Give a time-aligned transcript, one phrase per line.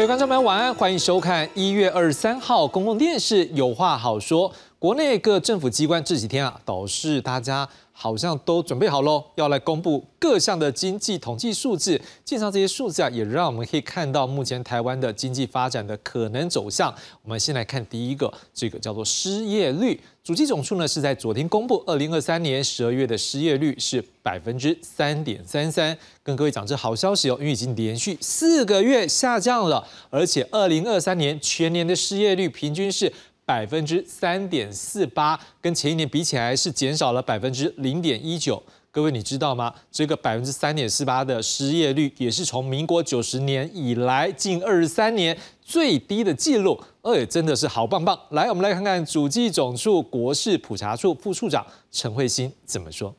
[0.00, 4.50] 各位观众朋友，晚安，欢迎收看一月二十三号公共电视《有话好说》。
[4.78, 7.68] 国内各政府机关这几天啊，导致大家
[8.02, 12.00] 好像都准备好喽，要来公布各项的经济统计数字。
[12.24, 16.90] 介绍这些数字啊，也让我们可以看到目前台湾的经济发展的可能走向。
[17.22, 20.00] 我们先来看第一个，这个叫做失业率。
[20.24, 25.94] 主计总数呢是在昨天公布，二零二三年十二月的失业率是百分之三点三三。
[26.22, 33.12] 跟各位讲这好消息哦，因为已经连续四个月下降了，而且二零二三年全年的失业率平均是。
[33.50, 38.62] 百分之三点四八，跟前一年比起来是减少了百分之零点一九。
[38.92, 39.74] 各位你知道吗？
[39.90, 46.80] 这个百分之三点四八的失业率，也是从民国九十年以来近二十三年最低的记录。
[47.02, 48.16] 哎，真的是好棒棒！
[48.30, 53.12] 来，我们来看看主计总处国事普查处副处长陈慧欣怎么说。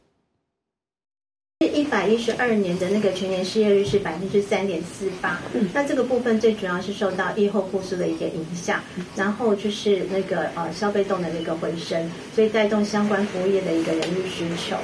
[1.68, 5.40] 一百一十二年的那个全年失业率是百分之三点四八，
[5.74, 8.80] 那这个部分最主要是受到疫后复苏的一个影响，
[9.16, 14.76] 然后就是那个呃消费动能的一个回升，所以带动相关服务业的一个人力需求，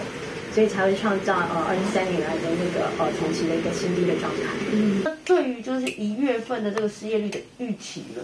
[0.54, 4.42] 所以才会创造呃二十三年来的那个呃同期的一个新低的状态。
[4.72, 8.22] 嗯，对于就是一月份的这个失业率的预期呢？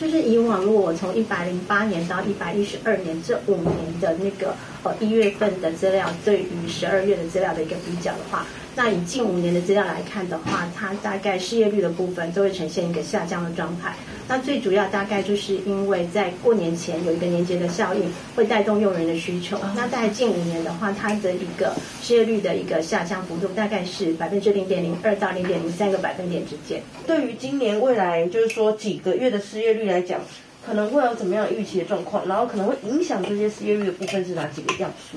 [0.00, 8.46] 就是以往，如果我从一百零八年到一百一十二年这五年的那个呃一月份的资料，对于十二月的资料的一个比较的话。
[8.76, 13.94] 那以近五年的资料来看的话，它大概失业率的部分都会呈现一个下降的状态。
[14.28, 18.02] 那最主要大概就是因为在过年前有一个年节的效应，
[18.34, 19.58] 会带动用人的需求。
[19.74, 26.82] 那在近五年的话，它的一个失业率的一个下降幅度大概是百分之零点零二到零点零三个百分点之间。
[27.06, 30.20] 对于今年未来就是说几个月的失业率来讲，
[30.66, 32.28] 可能会有怎么样预期的状况？
[32.28, 35.16] 然后可能会影响这些失业率的部分是哪几个要素？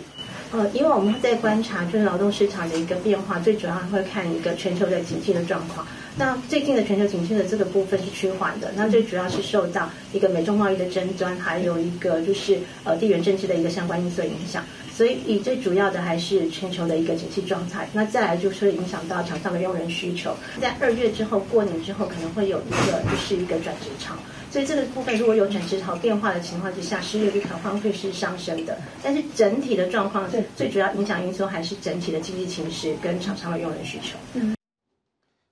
[0.51, 5.85] 呃，因为我们在观察就是劳动市场的一个变化，最主要会看一个全球的经济的状况。
[6.17, 14.63] 那最近的全球经济的这个部分是趋缓的，那最主要是受到一个美中贸易的争端，还有一个就是呃地缘政治的一个相关因素影响。
[14.91, 17.87] 所以以最主要的还是全球的一个景气状态。
[17.93, 24.15] 那再来就是影响到厂商的用人需求，在二月之后过年之后可能会有一个就是一个转职潮。
[24.51, 28.75] 所以这个部分如果有转职潮变化的情况之下，失业率可能会是上升的。
[29.03, 30.27] 但是整体的状况，
[30.57, 34.17] 最主要影响因素还是整体的经济形势跟厂商的用人需求。
[34.33, 34.55] 嗯，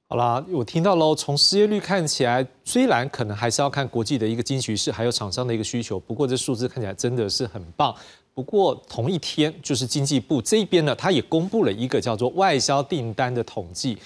[0.09, 1.13] 好啦，我听到喽。
[1.13, 6.00] 从失业率看起来，虽然可能还是要看国际的一个经济局势，还有厂商的一个需求。
[6.00, 7.96] 不过这数字看起来真的是很棒。
[8.34, 13.97] 不过同一天，就是经济部这边呢，他也公布了一个叫做外销订单的统计。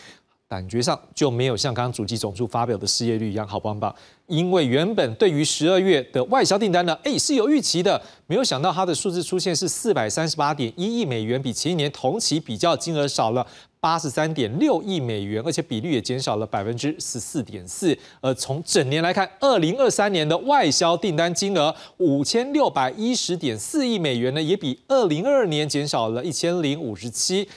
[0.51, 3.95] 感觉上就没有像刚刚主机总数发表的失业率一样好棒棒，
[4.27, 13.47] 因为原本对于十二月的外销订单呢，哎是有预期的，没有想到它的数字出现是四百三十八点一亿美元，比前一年同期比较金额少了
[13.79, 17.97] 八十三点六亿美元，而且比率也减少了百分之十四点四。
[18.19, 27.47] 而从整年来看，二零二三年的外销订单金额五千六百一十点四亿美元呢，也比二零二二年减少了一千零五十七。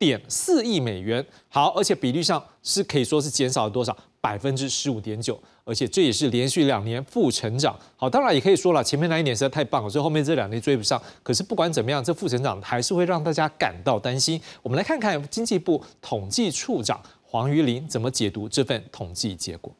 [0.00, 1.26] 点四亿美元，
[1.58, 3.96] 好，而且比率上是可以说是减少了多少？
[4.20, 7.76] 百分之十五点九，而且这也是连续两年负成长。
[7.96, 11.02] 好，当然也可以说了，前面那一年实在太棒了，所以后面这两年追不上。
[11.20, 14.40] 可是不管怎么样，这负成长还是会让大家感到担心。
[14.62, 19.72] 我们来看看经济部统计处长黄瑜林怎么解读这份统计结果。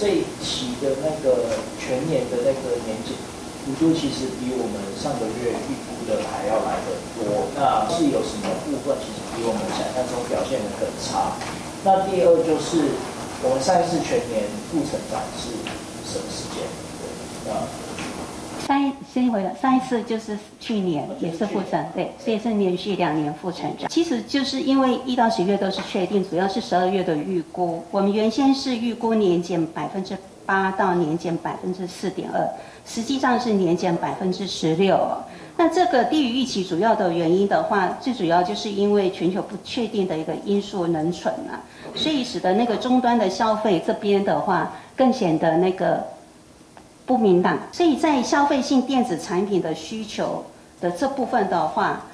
[0.00, 3.14] 这一期的那个全年的那个年景，
[3.66, 7.50] 幅度其实比我们上个月预估的还要来的多。
[7.58, 11.34] 那是有什么部分其实比我们想象中表现的更差？
[11.82, 12.94] 那第二就是
[13.42, 15.50] 我们上一次全年负成长是
[16.06, 16.62] 什么时间？
[17.50, 17.66] 啊，
[18.68, 23.88] 上一先回了，上一次就是去年也是负成，对，所以是连续两年负成长。
[23.90, 27.82] 其实就是因为一到十月都是确定，主要是十二月的预估。
[27.90, 32.48] 我们原先是预估年减百分之八到年减百分之四点二。
[32.86, 34.96] 实际上是年减百分之十六，
[35.56, 41.58] 那这个低于预期主要的原因的话，最主要就是因为全球不确定的一个因素能存啊，
[41.96, 46.02] 所以使得那个终端的消费这边的话更显得那个
[47.04, 50.44] 不明朗，所以在消费性电子产品的需求
[50.80, 52.04] 的这部分的话，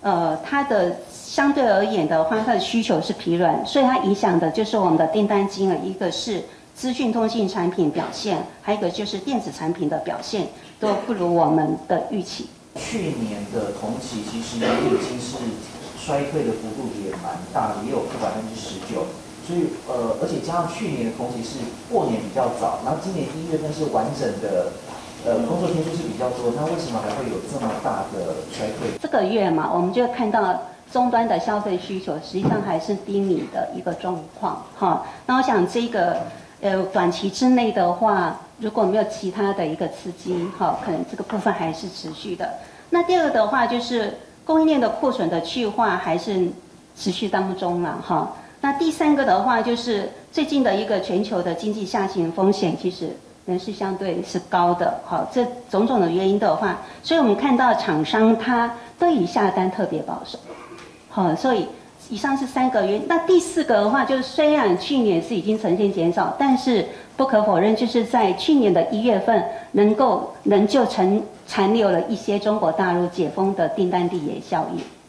[0.00, 6.44] 呃，它的相对而言的话，它的需求是疲软，所以它影响的就是我们的订单金额，一个是。
[6.80, 10.48] 资讯通信产品表现，还有一个就是电子产品的表现
[10.80, 12.48] 都不如我们的预期。
[12.74, 15.36] 去年的同期其实已经是
[15.98, 19.04] 衰退的幅度也蛮大的，也有负百分之十九。
[19.46, 21.58] 所以呃，而且加上去年的同期是
[21.92, 24.72] 过年比较早，然后今年一月份是完整的
[25.26, 28.88] 呃工作天数是比较多，那为什么还会有这么大的衰退？
[28.98, 30.58] 这个月嘛，我们就看到
[30.90, 35.04] 终端的消费需求实际上还是低迷的一个状况哈。
[35.26, 36.22] 那我想这个
[36.60, 42.48] 呃短期之内的话，如果没有其他的一个刺激哈，可能这个部分还是持续的。
[42.90, 46.48] 那第二个的话就是供应链的库存的去化还是
[46.96, 48.32] 持续当中了哈。
[48.60, 53.10] 那第三个的话就是最近的一个全球的经济下行风险其实。
[53.46, 60.38] 仍是相对是高的，好，这种种的原因的话，所以我们看到厂商他对于下单特别保守，
[61.08, 61.66] 好，所以
[62.10, 63.02] 以上是三个原因。
[63.08, 66.84] 那第四个的话，就是虽然去年是已经呈现减少，但是
[67.16, 69.42] 不可否认，就是在去年的一月份，
[69.72, 74.99] 能够仍旧残残留了一些中国大陆解封的订单递延效应。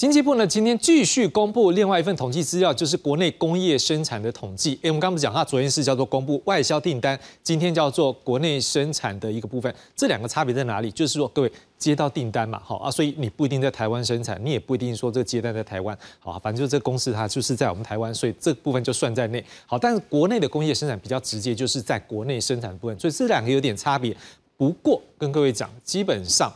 [0.00, 4.72] 经济部呢，今天继续公布另外一份统计资料，就是国内工业生产的统计。
[4.82, 9.70] 哎，我们刚不讲，它昨天是叫做公布外销订单，今天叫做国内生产的一个部分。
[9.94, 10.90] 这两个差别在哪里？
[10.90, 19.44] 就是说，各位接到订单嘛，好啊，所以你不一定在台湾生产，你也不一定说这个接单在台湾，好，反正就这公司它就是在我们台湾，所以这部分就算在内。
[19.66, 24.16] 好，但是国内的工业生产比较直接，就是在国内生产部分，所以这两个有点差别。
[24.56, 26.50] 不过跟各位讲，基本上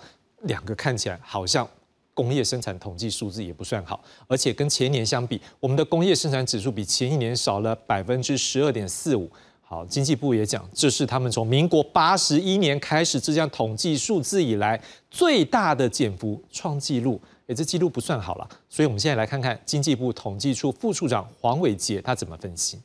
[0.44, 1.68] 两个看起来好像。
[2.14, 9.30] 工业生产统计数字也不算好，而且跟前年相比，我们的工业生产指数比前一年少了百分之十二点四五。
[9.66, 14.80] 好，经济部也讲，这是他们从民国八十一年开始这项统计数字以来
[15.10, 17.20] 最大的减幅，创纪录。
[17.46, 18.48] 哎，这记录不算好了。
[18.68, 22.80] 所以，我们现在来看看经济部统计处副处长黄伟杰他怎么分析。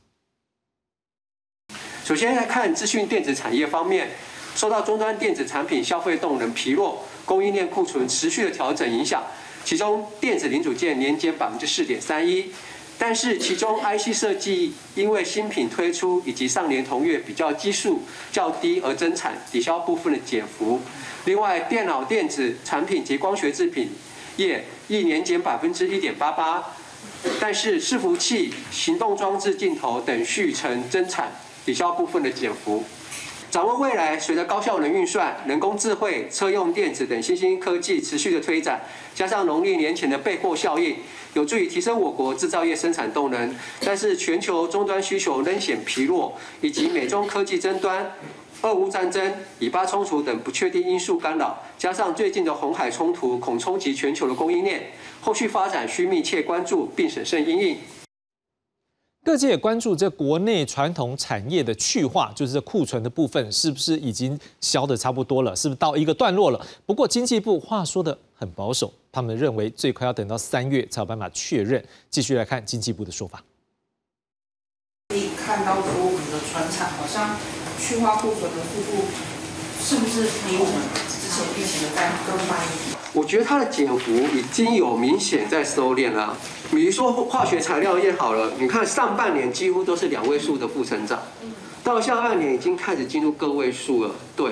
[2.04, 4.10] 首先来看资讯电子产业方面，
[4.56, 7.04] 受到终端电子产品消费动能疲弱。
[7.30, 9.22] 供应链库存持续的调整影响，
[9.64, 12.52] 其中电子零组件年减百分之四点三一，
[12.98, 20.82] 但是其中 IC 设计因为新品推出以及上年同月比较基数较低而增产，抵消部分的减幅。
[21.26, 23.92] 另外，电脑电子产品及光学制品
[24.38, 26.64] 业一年减百分之一点八八，
[27.40, 31.32] 但是伺服器、行动装置镜头等续成增产，
[31.64, 32.84] 抵消部分的减幅。
[33.52, 38.80] 掌握未来，随着高效能运算、人工智慧、车用电子等新兴科技持续的推展，
[39.16, 40.96] 加上农历年前的备货效应，
[41.34, 43.56] 有助于提升我国制造业生产动能。
[43.84, 48.12] 但是全球终端需求仍显疲弱，以及美中科技争端、
[48.62, 54.92] 俄乌战争、以巴冲突等不确定因素干扰，加上最近的红海冲突恐冲击全球的供应链，
[55.22, 57.78] 后续发展需密切关注并审慎应应。
[59.30, 65.56] 各界也关注这国内传统产业的去化，就是这库存的部分是不是已经消的差不多了？
[65.56, 66.66] 是不是到一个段落了？
[66.84, 71.86] 不过经济部话说的很保守，他们认为最快要等到三月才有办法确认。
[72.10, 73.44] 继续来看经济部的说法。
[75.10, 77.38] 可以看到说我们的船厂好像
[77.78, 79.06] 去化库存的速度
[79.80, 80.74] 是不是比我们
[81.40, 83.00] 之前预期的再更慢一点？
[83.14, 86.36] 我觉得它的减幅已经有明显在收敛了。
[86.70, 91.18] 比如说化学材料业好了，你看上半年几乎都是两位数的负增长，
[91.82, 94.12] 到下半年已经开始进入个位数了。
[94.36, 94.52] 对，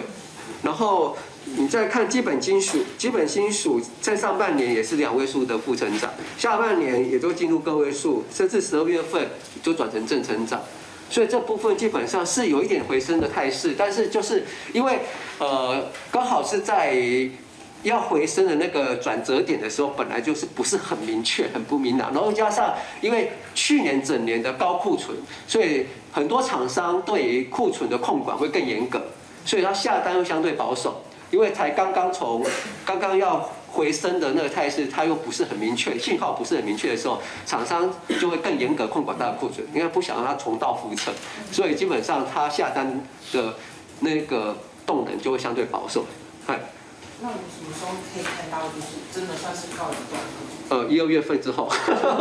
[0.63, 1.17] 然后
[1.57, 9.29] 你再看基本金属，基本金属在上半年也是两位数的负增长，下半年也都进入个位数，甚至十二月份
[9.61, 10.61] 就转成正增长。
[11.09, 14.99] 所以这部分基本上是有一点回升的态势，但是就是因为
[15.39, 16.95] 呃刚好是在。
[17.83, 25.15] 要回升的那个转折点的时候，本来就是不是很明确、很不明朗，然后加上因为去年整年的高库存，
[25.47, 28.99] 所以很多厂商对于库存的控管会更严格，
[29.45, 32.43] 所以它下单又相对保守，因为才刚刚从
[32.83, 41.11] 刚刚要回升的那个态势，它又不是很明确，信号不是很明确的时候，厂商就会更严格控管它的库存，因为不想让它重蹈覆辙，
[41.51, 43.01] 所以基本上它下单
[43.31, 43.53] 的
[43.99, 46.03] 那个动能就会相对保守，
[46.47, 46.59] 嗨。
[47.19, 50.21] 那我们什么时候可以看到，就是真的算是告一段
[50.69, 50.85] 落？
[50.85, 51.67] 呃，一二月份之后，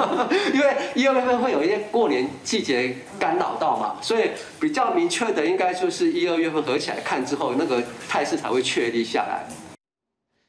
[0.54, 9.46] 因为一二月份会有一些过年季节干扰到嘛，所以比较明确的应该就是一二月份合起来看之后，那个态势才会确立下来。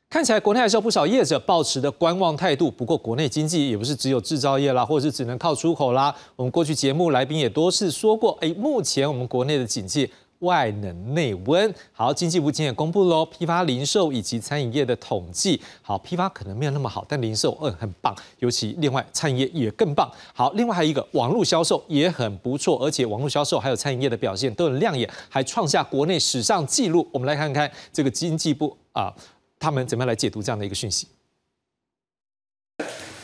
[0.09, 6.15] 看起来国内还是有不少业者保持的观望态度，不过国内经济也不是只有制造业啦，或者是只能靠出口啦。
[6.37, 10.09] 我们过去节目来宾也多次说过，哎，目前我们国内的经济。
[10.39, 15.61] 外冷内温，好，经济部今天也公布喽，批发、零售以及餐饮业的统计。
[15.81, 20.11] 好，批发可能没有那么好，但零售嗯很棒，尤其另外餐饮业也更棒。
[20.33, 27.07] 好，另外还有一个网络销售也很不错，而且网络销售还有餐饮业的表现都很亮眼，还创下国内史上纪录。
[27.11, 29.13] 我们来看看这个经济部啊，
[29.59, 31.07] 他们怎么样来解读这样的一个讯息。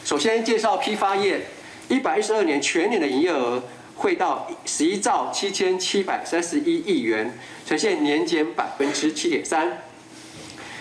[0.04, 1.46] 首先介绍批发业，
[1.90, 3.62] 一百一十二年全年的营业额。
[4.04, 7.34] 会到十一兆七千七百三十一亿元，
[7.66, 9.82] 呈现年减百分之七点三。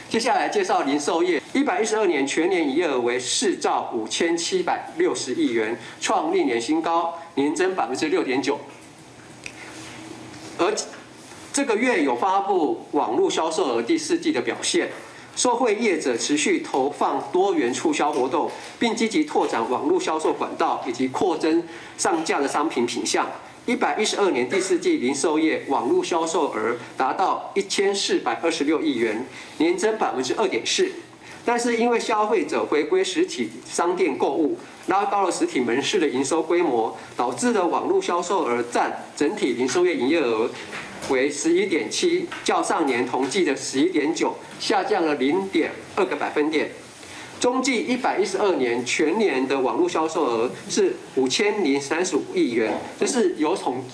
[0.09, 8.59] 接下来介绍零售业，一百一十二年全年营业额为四兆五千七百六十亿元，创历年新高，年增百分之六点九。
[10.59, 10.75] 而
[11.53, 14.89] 这个月有发布网络销售额第四季的表现，
[15.35, 21.63] 受惠业者持续投放多元促销活动，并积极拓展网络销售管道以及扩增
[21.97, 23.27] 上架的商品品项。
[23.65, 29.25] 一百一十二年第四季零售业网络销售额达到一千四百二十六亿元，
[29.59, 30.91] 年增百分之二点四。
[31.45, 40.49] 但是因为消费者回归实体商店购物，拉高了实体门市的营收规模，导致了网络销售额占整体零售业营业额
[41.11, 46.71] 为十一点七，较上年同季的十一点九下降了零点二个百分点。
[47.41, 53.85] 中计一百一十二年全年的网络销售额是五千零三十五亿元，这是有统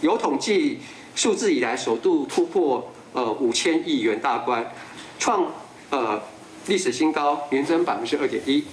[0.00, 0.80] 有统计
[1.14, 4.72] 数字以来首度突破呃五千亿元大关，
[5.18, 5.52] 创
[5.90, 6.20] 呃。
[6.66, 8.64] 历史新高，年增百分之二点一。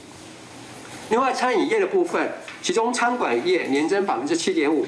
[1.10, 4.86] 另外，餐饮业的部分，其中餐馆业年增百分之七点五，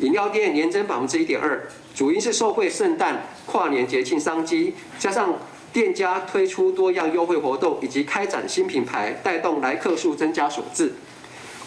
[0.00, 5.32] 饮料店年增百分之一点二，主因是受惠圣诞、跨年节庆商机，加上
[5.72, 10.92] 店家推出多样优惠活动以及开展新品牌，带动来客数增加所致。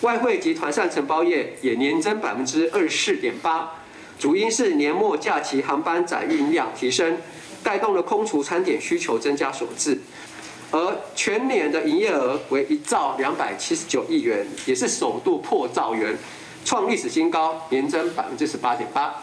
[0.02, 3.72] 外汇及团膳承包业也年增百分之二十四点八，
[4.20, 7.18] 主因是年末假期航班载运量提升，
[7.64, 9.98] 带动了空厨餐点需求增加所致。
[10.72, 16.18] 而全年的营业额为一兆两百七十九亿元，也是首度破兆元，
[16.66, 19.16] 创历史新高，年增百分之十八点八。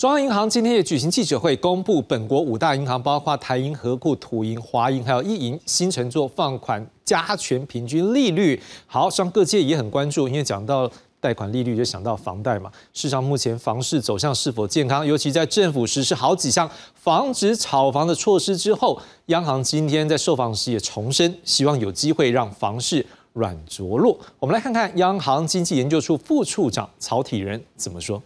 [0.00, 8.58] 中央银行今天也举行记者会，公布本国五大银行，包括台银、和库、土银、华银，还有一银新乘坐放款加权平均利率。
[8.86, 10.90] 好，像各界也很关注，因为讲到。
[11.20, 15.06] 贷款利率就想到房贷嘛，市场目前房市走向是否健康？
[15.06, 23.04] 尤其在政府实施好几项防止炒房的措施之后，央行今天在受访时也重申，希望有机会让房市
[23.34, 24.18] 软着陆。
[24.38, 28.22] 我们来看看央行经济研究处副处长曹体仁怎么说：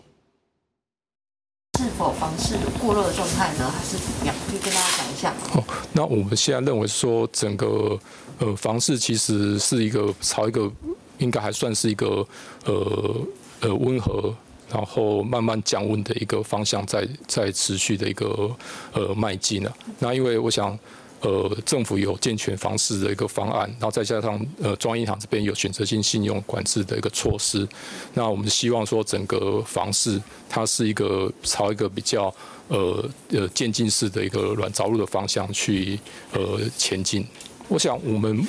[1.78, 4.34] 是否房市过热的状态呢，还是怎么样？
[4.48, 5.32] 可以跟大家讲一下。
[5.54, 7.98] 哦，那我们现在认为说，整个
[8.38, 10.70] 呃房市其实是一个朝一个。
[11.18, 12.26] 应该还算是一个
[12.64, 13.14] 呃
[13.60, 14.34] 呃温和，
[14.68, 18.50] 然后慢慢降温的一个方向，在在持续的一个
[18.92, 19.72] 呃迈进呢。
[20.00, 20.76] 那因为我想，
[21.24, 27.66] 呃政府有健全房市的一个方案，然后再加上呃中央银行这边有选择性信用管制的一个措施，
[28.12, 32.32] 那我们希望说整个房市它是一个朝一个比较
[32.68, 35.98] 呃呃渐进式的一个软着陆的方向去
[36.32, 37.26] 呃前进。
[37.68, 38.46] 我想我们。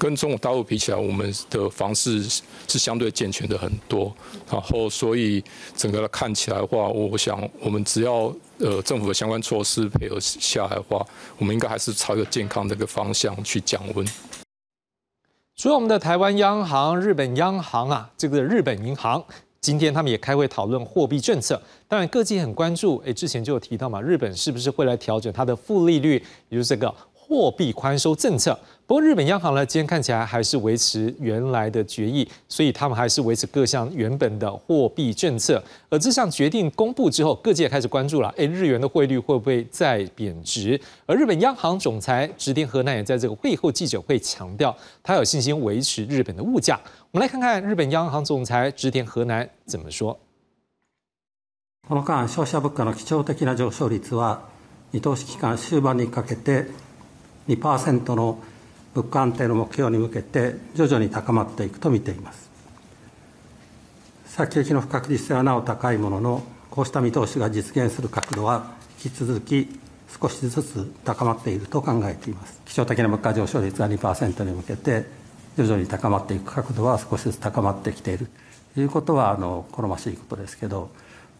[0.00, 2.22] 跟中国大陆比起来，我们的房市
[2.68, 4.14] 是相对健全的很多，
[4.48, 5.42] 然后所以
[5.76, 11.06] 整个看起来的话，我想我们只要呃政府的相关措施配合下来的话，
[11.38, 14.06] 我们应该还是朝着健康这个方向去降温。
[15.54, 19.24] 所以我们的台湾央行、日本央行啊，这个日本银行
[19.60, 26.94] 今天他们也开会讨论货币政策，当然各界很关注，哎，之前就有提到嘛，日本是不是会来调整它的负利率，也就是这个。
[27.27, 35.63] 货币宽收政策，不过日本央行呢，今天看起来还是维持原来的决议，所以他们还是维持各项原本的货币政策。
[35.89, 40.79] 而这项决定公布之后，各界开始关注了，哎，日元的汇率会不会再贬值？
[41.05, 46.79] 而日本央行总裁植田和男也在这个会后记者会强调，他有信心维持日本的物价。
[47.11, 50.19] 我们来看看日本央行总裁植田和男怎么说。
[51.87, 54.41] この間、消費者物価の基調的な上昇率は
[54.93, 56.67] 見通し期間終盤にかけて
[57.48, 58.38] 2%の
[58.94, 62.48] 物価安定の目標に向けて徐々に高まっていくと見ています。
[64.26, 68.72] 先行きの不確実性はなお高いもののこうした見通しが実現する角度は
[69.04, 69.80] 引き続き
[70.20, 72.60] 少しずつ高まっていると考えています。
[72.64, 75.06] 基調的な物価上昇率が2%に向けて
[75.56, 78.28] 徐々に高まっていく角度は少しずつ高まってきている
[78.74, 80.90] ということはあの好ましいことですけど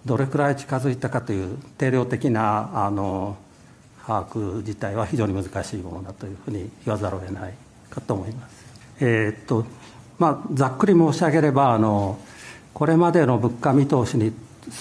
[0.05, 3.37] どれくらい近づいたかという定量的なあの
[4.09, 7.53] 把握自体は非常に難しいものだというふうに言わざるを得ない
[7.91, 8.65] かと思います。
[9.01, 9.67] えー、っと
[10.19, 12.19] まあ、ざっくり申し上げればあの
[12.75, 14.33] これまでの物価見通しに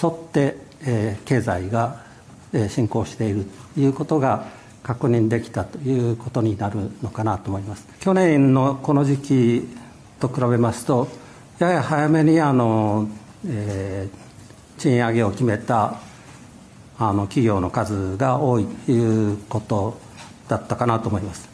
[0.02, 2.02] 沿って、えー、経済が、
[2.52, 4.46] えー、進行しているということが
[4.82, 7.86] 確認できたということになるのかなと思います。
[8.00, 9.68] 去年のこの時期
[10.18, 11.06] と比べますと
[11.58, 13.08] やや早めにあの、
[13.46, 16.00] えー、賃上げを決めた
[16.97, 19.97] あの企業の数が多いということ
[20.47, 21.49] だったかなと思います。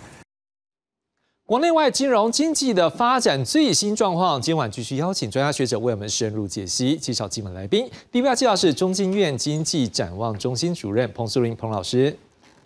[1.48, 6.96] 国内外金融经济的发展最新状况，今晚继续邀请专家学者为我们深入解析。
[6.96, 12.16] 介绍今晚来宾，第一位介绍是中经院经济展望中心主任彭素玲彭老师。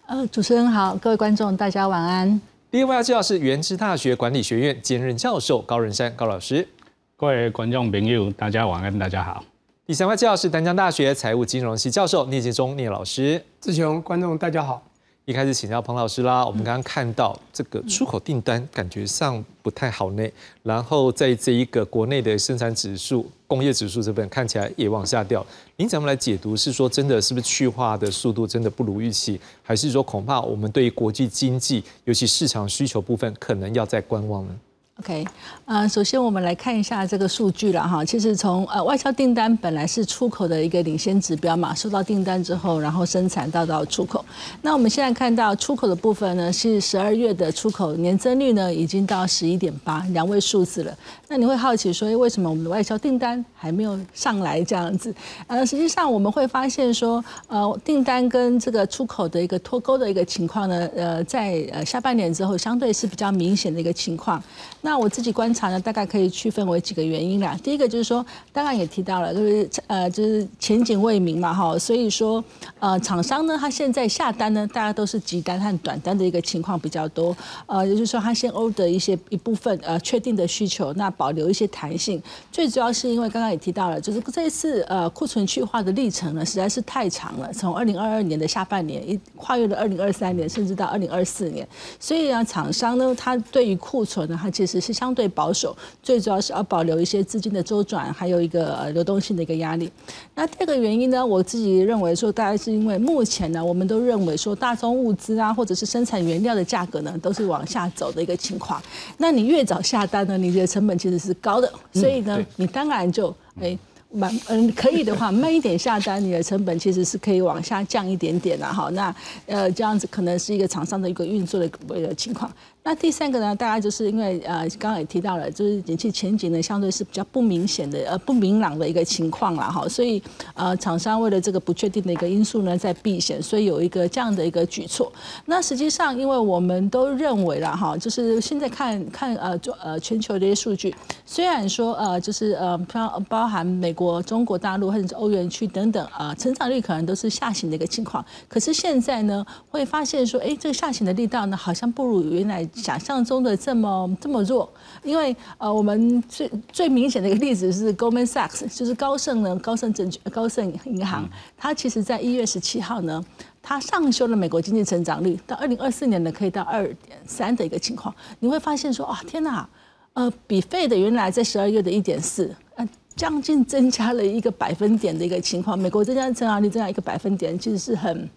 [0.07, 2.41] 呃，主持人好，各位观众大家晚安。
[2.69, 6.67] 第二位要介绍是原知大学管理学院兼任教授高仁山高老师。
[7.15, 9.45] 各位观众朋友，大家晚安，大家好。
[9.88, 13.42] 第三位介绍是南江大学财务金融系教授聂建中聂老师。
[13.58, 14.86] 志雄，观众大家好。
[15.24, 20.28] 一开始请教彭老师啦，我们刚刚看到这个出口订单感觉上不太好呢，
[20.62, 25.44] 然后在这一个国内的生产指数、工业指数这边看起来也往下掉。
[25.76, 26.54] 您怎么来解读？
[26.54, 34.54] 是说真的是不是去化的速度真的不如预期，还是说恐怕我们对于国际经济，尤其市场需求部分，可能要再观望呢
[35.00, 35.24] ？OK，
[35.64, 38.04] 呃，首先我们来看一下这个数据了哈。
[38.04, 44.24] 其实从呃外销订单本来是出口的一个领先指标嘛，收到订单之后，然后生产到到出口。
[44.60, 50.92] 那我们现在看到出口的部分呢，是十二月的出口年增率呢已经到十一点八两位数字了。
[51.28, 55.14] 那你会好奇说，为什么我们的外销订单还没有上来这样子？
[55.46, 64.42] 呃，实际上我们会发现说，呃，订单跟这个出口的一个脱钩的一个情况呢，呃，在呃下半年之后，相对是比较明显的一个情况。
[64.80, 67.54] 那那我自己观察呢，大概可以区分为几个原因啦。
[67.62, 72.42] 第一个就是说，当然也提到了，就是呃，就是前景未明嘛，哈，所以说
[72.78, 82.22] 呃，厂商呢，他现在下单呢，大家都是急单和短单的一个情况比较多，呃，也就是说，他先 order 一些一部分呃确定的需求，那保留一些弹性。
[82.50, 91.68] 最主要是因为刚刚也提到了，就是这一次呃库存去化的历程呢，实在是太长了，从二零二二年的下半年一跨越了二零二三年，甚至到二零二四年，
[92.00, 99.90] 所以呢，厂商呢，他对于库存呢，他其实是相对保守，最主要是要保留一些资金的周转，还有一个流动性的一个压力。
[100.34, 108.82] 那第二个原因呢，我自己认为说，大概是因为目前呢，我们都认为说，大宗物资啊，或者是生产原料的价格呢，都是往下走的一个情况。
[109.16, 113.78] 那你越早下单呢，你的成本其实是高的，所以呢，你当然就哎。
[114.10, 118.88] 慢嗯，可以的话，慢一点下单，你的成本其实是可以往下降一点点的哈。
[118.94, 122.50] 那呃，这样子可能是一个厂商的一个运作的一个情况。
[122.84, 129.86] 那第三个呢，大概就是因为呃，刚刚也提到了，就是景气前景呢，相对是比较不明显的呃不明朗的一个情况了哈。
[129.86, 130.22] 所以
[130.54, 135.12] 呃，厂商为了这个不确定的一个因素呢，在避险，所以有一个这样的一个举措。
[135.44, 140.94] 那实际上，因为我们都认为了哈，就是现在看看呃，就呃全球的一些数据，
[141.26, 148.24] 虽然说呃，就是呃包包含美国、中国大陆或者是欧元区等等啊，成长率可能都是下行的一个情况。
[148.48, 152.66] 可是现在呢，会发现说，哎，这个下行的力道呢，好像不如原来。
[152.74, 154.68] 想象中的这么这么弱，
[155.02, 163.24] 因为呃，我们最最明显的一个例子是 Goldman Sachs，就是高盛呢，高盛证券、高盛银行，它其实在一月十七号呢，
[163.62, 168.14] 它上修了美国经济成长率到二零二四年呢，可以到二点三的一个情况。
[168.40, 169.68] 你会发现说，啊，天哪，
[170.14, 175.78] 呃，比费的原来在十二月的一点四，呃，将近增加了一个百分点的一个情况。
[175.78, 178.30] 美国增加成长率增加一个百分点，其实是很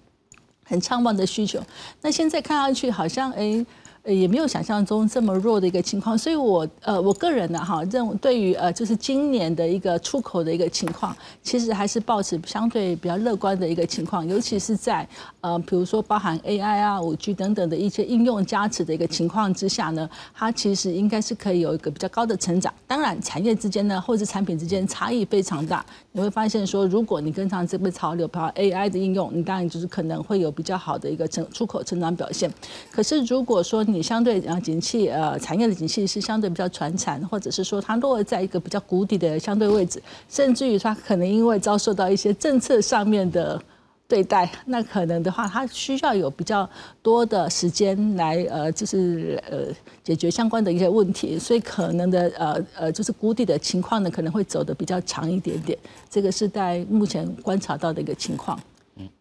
[0.63, 1.60] 很畅旺的需求。
[2.02, 3.65] 那现在看上去好像，哎。
[4.04, 15.08] 呃，也没有想象中这么弱的一个情况，所以我呃，我个人呢，哈，认为对于呃，就是今年的一个出口的一个情况，其实还是保持相对比较乐观的一个情况，尤其是在
[15.42, 22.74] 呃，比如说包含 AI 啊、五 G 等等的一些应用加持的一个情况之下呢，它其实应该是可以有一个比较高的成长。
[22.88, 32.52] 当然，产业之间呢，或者产品之间差异非常大，你会发现说，如果你跟上这波潮流，比如 AI 的应用，你当然就是可能会有比较好的一个成出口成长表现。
[32.92, 43.62] 可是如果说你相对呃景气呃产业的景气是相对比较传产，或者是说它落在一个比较谷底的相对位置，甚至于它可能因为遭受到一些政策上面的
[44.08, 46.70] 对待，那可能的话它需要有比较
[47.02, 49.74] 多的时间来呃就是呃
[50.04, 55.78] 解决相关的一些问题，所以可能的呃呃就是谷底的情况呢可能会走的比较长一点点，
[56.10, 58.60] 这个是在目前观察到的一个情况。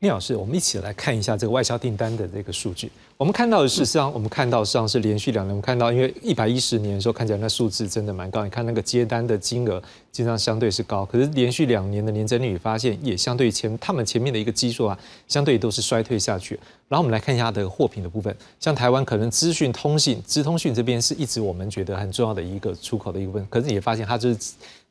[0.01, 2.91] 聂老师，我们一起来看一下这个外销订单的这个数据。
[3.17, 11.05] 我们看到的是实际上，我们看到实际上是连续两年，我们看到因为一百一十年的时候看起来那数字真的蛮高，你看那个接单的金额，经常相对是高。
[11.05, 16.59] 可是连续两年的年增率发现也相对前他们前面的一个基数啊，相对都是衰退下去。
[16.89, 24.39] 然后我们来看一下它的货品的部分，像台湾可能资讯通信、资通讯这边是一直我们觉得很重要的一个出口的一个部分，可是也发现它就是。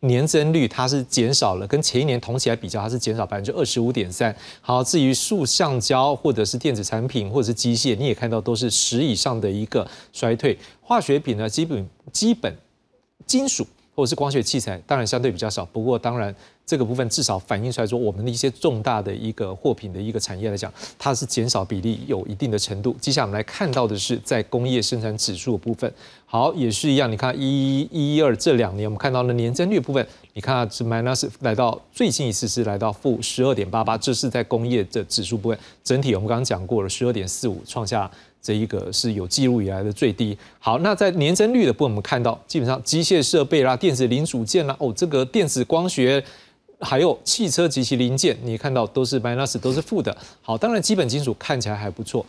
[0.02, 4.34] 年增率它是减少了，跟前一年同期来比较，它是减少百分之二十五点三。
[4.62, 10.58] 好，至于塑橡胶或者是电子产品或者是机械，你也看到都是十以上的一个衰退。
[10.82, 12.56] 化学品呢，基本基本
[13.26, 13.68] 金属
[14.00, 15.66] 或者是光学器材，当然相对比较少。
[15.66, 16.34] 不过当然。
[16.70, 22.96] 这个部分至少反映出来说，我们的一些重大的一个货品的一个产业来讲，它是减少比例有一定的程度。
[23.02, 25.92] 接下来我们来看到的是在工业生产指数的部分，
[26.28, 27.12] 好，也是一样。
[27.12, 35.58] 你看一一一二这两年，我们看到了年增率部分，你看是 minus 来到最近一次是来到负十二点八八，这是在工业的指数部分。
[35.84, 38.08] 整体我们刚刚讲过了，十二点四五创下
[38.42, 40.38] 这一个是有记录以来的最低。
[40.60, 46.24] 好，那在年增率的部分，我们看到基本上机械设备啦、电子零组件啦，哦，这个电子光学。
[46.82, 50.16] 还有汽车及其零件，你看到都是 minus，都是负的。
[50.42, 52.26] 好，当然基本金属看起来还不错。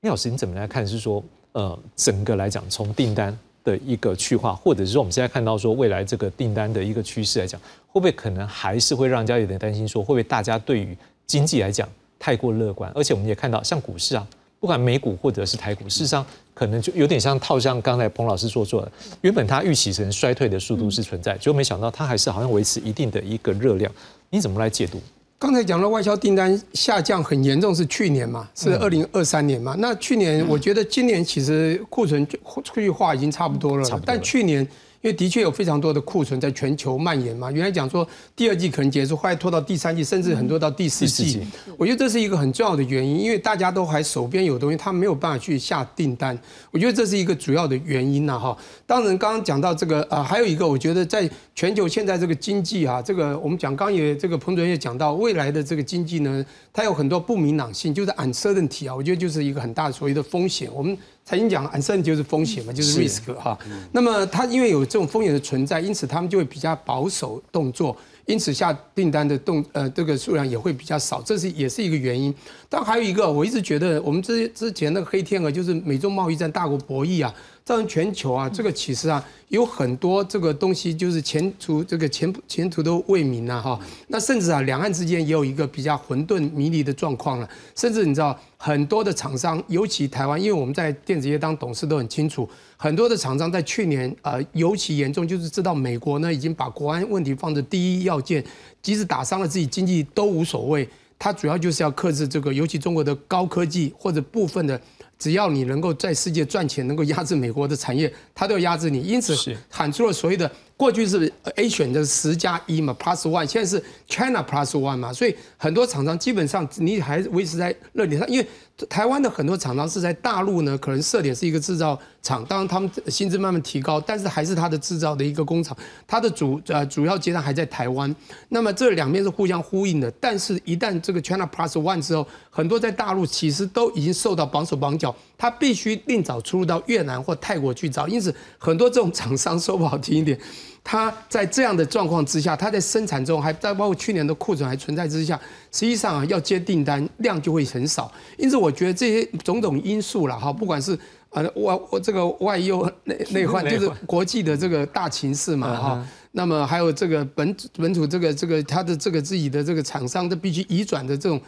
[0.00, 0.84] 聂老师，你怎么来看？
[0.84, 12.90] 是说，呃，整个来讲，从订单的一个去化，或者是说我们现在看到说未来这个订单的一个趋势来讲，会不会可能还是会让人家有点担心，说会不会大家对于经济来讲太过乐观？
[12.92, 14.26] 而且我们也看到，像股市啊。
[14.58, 18.90] 不管美股或者是台股，事实上可能就有点像套像刚才彭老师所做的，
[19.20, 23.92] 原本它预期成衰退的速度是存在，结果没想到它还是好像维持一定的一个热量，
[24.30, 25.00] 你怎么来解读？
[25.38, 28.48] 刚才讲到外销订单下降很严重，是去年嘛？
[28.54, 29.76] 是二零二三年嘛？
[29.78, 32.26] 那去年我觉得今年其实库存
[32.64, 34.66] 去化已经差不多了，但去年。
[35.06, 41.40] 因为的确有非常多的库存在全球蔓延嘛，原来讲说第二季可能结束，后来拖到第三季，甚至很多到第四季。
[41.76, 46.36] 我觉得这是一个很重要的原因，因为大家都还手边有东西，他没有办法去下订单。
[46.72, 48.58] 我觉得这是一个主要的原因呐，哈。
[48.84, 60.68] 当然，刚刚讲到这个啊，还有一个，我觉得在全球现在这个经济啊，这个我们讲刚也这个彭主任也讲到，未来的这个经济呢，它有很多不明朗性，就是 uncertainty 啊，我觉得就是一个很大的所谓的风险。
[60.74, 63.58] 我们财经讲，uncertainty 就是风险嘛，就是 risk 哈。
[63.90, 72.32] 那么它因为有这种风险的存在，因此他们就会比较保守动作，因此下订单的动呃这个数量也会比较少，这是也是一个原因。
[72.68, 77.34] 但还有一个，我一直觉得我们之之前那个黑天鹅就是美中贸易战大国博弈啊。
[77.66, 83.80] 造成全球啊，这个其实啊有很多这个东西就是前途这个前前途都未明啊哈。
[84.06, 87.50] 那甚至啊，两岸之间也有一个比较混沌迷离的状况了。
[87.74, 98.44] 甚至你知道很多的厂商，尤其台湾，因为我们在电子业当董事都很清楚，很多的厂商在去年呃尤其严重，就是知道美国呢已经把国安问题放在第一要件，
[98.80, 104.80] 即使打伤了自己经济都无所谓，它主要就是要克制这个，尤其中国的高科技或者部分的。
[105.18, 109.00] 只要你能够在世界赚钱，能够压制美国的产业，他都要压制你。
[109.00, 109.34] 因此
[109.70, 118.46] 喊出了所谓的过去是 A 选的十加一嘛，Plus One，现在是 China Plus One 嘛，所以很多厂商基本上你还维持在热点上，因为。
[118.90, 125.74] 台湾的很多厂商是在大陆呢，可能设点是一个制造厂，当然他们薪资慢慢提高，但是还是它的制造的一个工厂，
[126.06, 128.14] 它的主呃主要阶段还在台湾。
[128.50, 140.38] 那么这两边是互相呼应的，但是一旦这个 China Plus One 之后，很多在大陆其实都已经受到绑手绑脚，它必须另找出路到越南或泰国去找，因此很多这种厂商说不好听一点。
[140.84, 145.40] 它在这样的状况之下，它在生产中还在包括去年的库存还存在之下，
[145.72, 148.10] 实际上啊要接订单量就会很少。
[148.36, 150.98] 因此，我觉得这些种种因素了哈，不管是
[151.30, 161.40] 呃外我这个外忧内内患，就是国际的这个大情势嘛哈，那么还有这个本本土这个这个它的这个自己的这个厂商都必须移转的这种。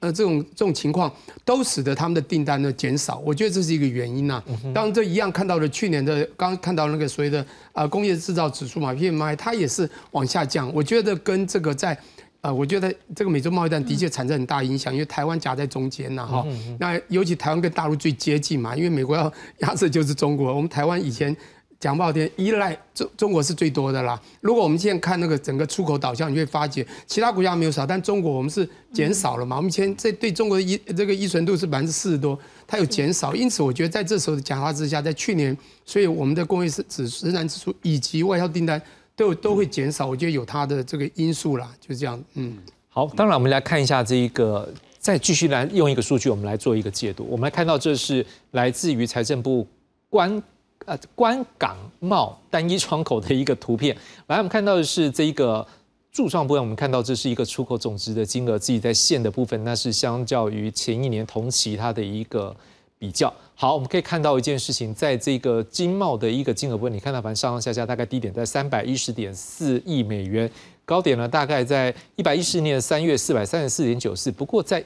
[0.00, 1.12] 呃，这种这种情况
[1.44, 4.42] 都使得他们的订单呢减少，我觉得这是一个原因呐。
[4.74, 10.72] 当然，这一样看到了去年的，刚看到那个所谓的呃工业制造指数嘛，PMI，它也是往下降。
[10.74, 11.98] 我觉得跟这个在，
[12.40, 16.46] 呃，我觉得这个美洲贸易战的确产生很大影响，因为台湾夹在中间呐，哈。
[16.78, 21.36] 那尤其台湾跟大陆最接近嘛，因为美国要 压制就是中国，我们台湾以前。
[21.84, 24.18] 讲不好听，依赖中中国是最多的啦。
[24.40, 29.56] 如果我们现在看那个整个出口导向，你会发觉其他国家没有少，但中国我们是减少了嘛。
[29.56, 33.34] 我们以前这对中国的依这个依存度是百分之四十多，它有减少。
[33.34, 38.80] 因此，我觉得在这时候的讲话之下，在去年，所以我们的工业是指仍然指数以及外销订单
[39.14, 40.06] 都都会减少。
[40.06, 42.18] 我觉得有它的这个因素啦，就这样。
[42.32, 42.56] 嗯，
[42.88, 47.26] 好，当然我们来看一下这一个，再继续来用一个数据，我们来做一个解读。
[47.28, 49.66] 我们来看到这是来自于财政部
[50.08, 50.42] 关。
[50.86, 53.96] 呃，关港贸单一窗口的一个图片。
[54.26, 55.66] 来，我们看到的是这一个
[56.12, 62.54] 柱状部分，我们看到这是一个出口总值的金额，自己在线的部分，那是相较于前一年同期它的一个
[62.98, 63.32] 比较。
[63.54, 70.50] 好，我们可以看到一件事情，在这个经贸的一个金额部分，你看到反正上上下下大概低点在三百一十点四亿美元。
[70.84, 74.30] 高点呢，大概在一百一十年三月四百三十四点九四。
[74.30, 74.84] 不过在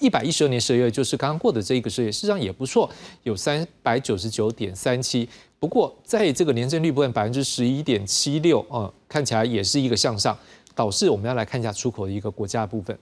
[0.00, 2.90] 一百一十二年十二月，就是刚刚过的这一个十月，事实上也不错，
[3.22, 5.28] 有三百九十九点三七。
[5.58, 10.36] 不过在这个年增率部分百分之十一点七六啊，看起来也是一个向上。
[10.74, 12.96] 导致我们要来看一下出口的一个国家部分。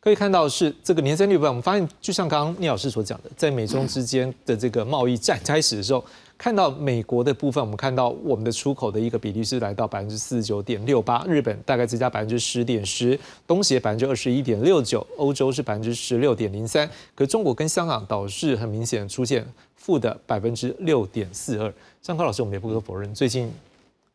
[0.00, 6.02] 可以看到是这个年增率部分，我们发现就像刚刚聂老师所讲的，在美中之间的这个贸易战开始的时候。
[6.40, 21.70] 看到美国的部分，我们看到我们的出口的一个比例是来到百分之四十九点六八，日本大概增加百分之十点十，东协百分之二十一点六九，欧洲是百分之十六点零三，可中国跟香港导致很明显出现负的百分之六点四二。
[22.00, 23.52] 上高老师，我们也不可否认，最近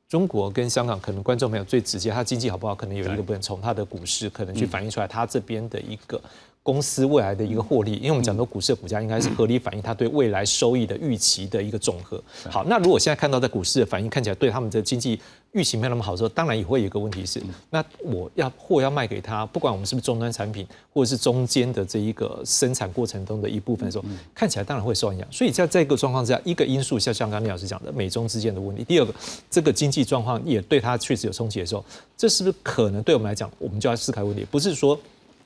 [0.10, 6.20] 中国跟香港可能观众朋友最直接，它经济好不好，可能有一个部分从它的股市可能去反映出来，它这边的一个。
[6.66, 12.20] 公司未来的一个获利，因为我们讲到股市的股价应该是合理反映它对未来收益的预期的一个总和。
[12.50, 25.28] 好，那如果现在看到在股市的反应看起来对他们的经济预期没有那么好的时候，当然也会有一个问题是，那我要货要卖给他，不管我们是不是终端产品，或者是中间的这一个生产过程中的一部分的时候，看起来当然会受影响。
[25.32, 29.14] 所以在这个状况之下，一个因素像像刚刚李老师讲的美中之间的问题，第二个
[29.52, 31.86] 这个经济状况也对他确实有冲击的时候，
[32.18, 35.00] 这是不是可能对我们来讲，我们就要思考问题，不是说。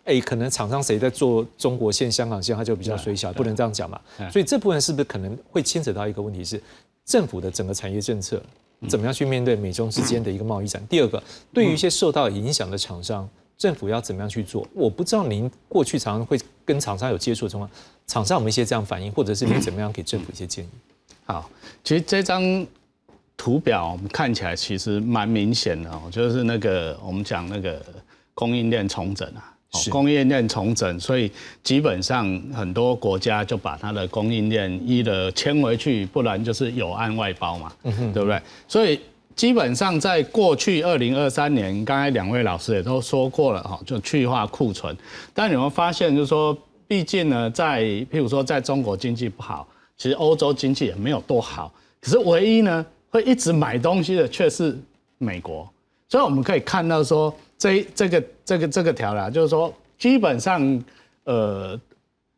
[0.10, 4.02] 哎，可能厂商谁在做中国线、香港线，它就比较水小，不能这样讲嘛。
[4.32, 6.60] 所以这部分是不是可能会牵扯到一个问题是，
[7.06, 8.41] 政府的整个产业政策
[8.88, 10.82] 怎么样去面对美中之间的一个贸易战？
[10.88, 11.22] 第二个，
[11.54, 14.67] 对于一些受到影响的厂商，政府要怎么样去做？
[14.74, 17.69] 我不知道您过去常常会跟厂商有接触的情况，
[18.08, 20.69] 厂商有没有一些这样反应，或者是您怎么样给政府一些建议？
[21.26, 21.48] 好，
[21.84, 22.65] 其实这张
[23.38, 27.80] 图表我们看起来其实蛮明显的哦，就是那个我们讲那个
[28.34, 29.54] 供应链重整啊。
[29.91, 31.32] 供应链重整，所以
[31.63, 38.41] 基本上很多国家就把它的供应链一的迁回去，不然就是有案外包嘛，对不对？
[38.67, 38.99] 所以
[39.36, 44.95] 基本上在过去二零二三年，刚才两位老师也都说过了哈，就去化库存。
[45.36, 54.75] 但你们发现，就是说，毕竟呢，在譬如说在中国经济不好，其实欧洲经济也没有多好，可是唯一呢会一直买东西的却是
[55.19, 55.69] 美国。
[56.08, 57.32] 所以我们可以看到说。
[57.60, 60.84] 这这个这个这个条啦，就是说，基本上，
[61.26, 61.78] 呃，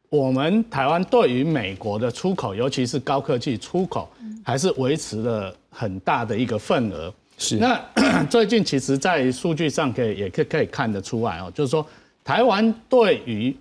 [0.10, 4.10] 我们台湾对于美国的出口，尤其是高科技出口，
[4.44, 7.14] 还是维持了很大的一个份额。
[7.38, 7.58] 是。
[7.58, 7.80] 那
[8.32, 11.86] 最近其实，在数据上可以也可可以看得出来哦，就是说，
[12.24, 13.56] 台湾对于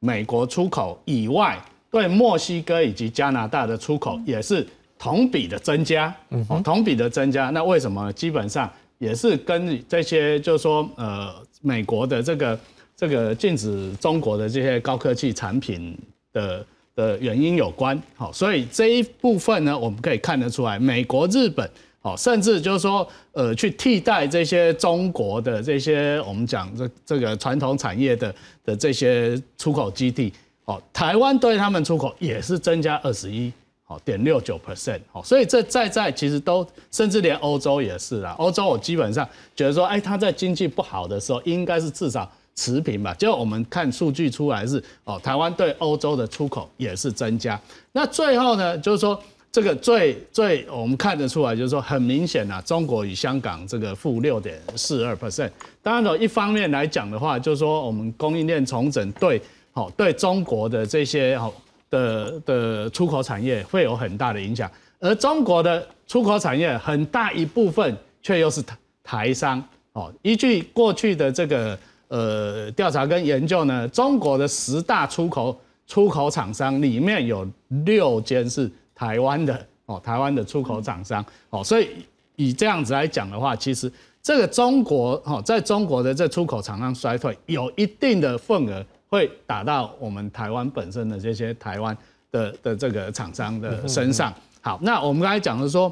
[0.00, 1.56] 美国出口以外，
[1.92, 4.66] 对墨西哥以及加拿大的出口也是
[4.98, 6.12] 同比的增加。
[6.30, 6.44] 嗯。
[6.64, 8.12] 同比的增加，那为什么？
[8.14, 8.68] 基本上。
[8.98, 12.58] 也是跟这些，就是说，呃，美国的这个
[12.96, 15.98] 这个禁止中国的这些高科技产品
[16.32, 18.00] 的的原因有关。
[18.16, 21.68] 好，所以这一部分呢，我们可以看得出来，美国、日本，
[22.00, 30.32] 好，甚至就是说，呃，去替代这些中国的这些我们讲这这个传统产业的的这些出口基地，
[30.66, 33.52] 哦，台湾对他们出口也是增加二十一。
[33.86, 38.34] 好，点六九 percent，好，所以这在在其实都，甚至连欧洲也是啊。
[38.38, 43.12] 欧洲我基本上觉得说，哎，它在经济不好的时候，应该是至少持平吧。
[43.12, 47.60] 结果我们看数据出来是，哦，台湾对欧洲的出口也是增加。
[47.92, 55.50] 那最后呢，就是说这个最最我们看得出来，就是说很明显啊，中国与香港这个负六点四二 percent。
[55.82, 59.38] 当然了，一方面来讲的话，就是说我们供应链重整对，
[59.72, 61.52] 好对中国的这些好。
[61.94, 70.12] 的的出口产业会有很大的影响，而中国的出口产业很大一部分却又是台台商哦。
[70.22, 71.78] 依据过去的这个
[72.08, 77.46] 呃调查跟研究呢，中国的十大出口出口厂商里面有
[77.86, 81.62] 六间是台湾的哦，台湾的出口厂商哦。
[81.62, 81.88] 所以
[82.34, 88.84] 以这样子来讲的话，其实这个中国哦，在中国的这出口厂商衰退有一定的份额。
[89.14, 91.96] 会打到我们台湾本身的这些台湾
[92.32, 94.34] 的的这个厂商的身上。
[94.60, 95.88] 好，那我们刚才讲的说，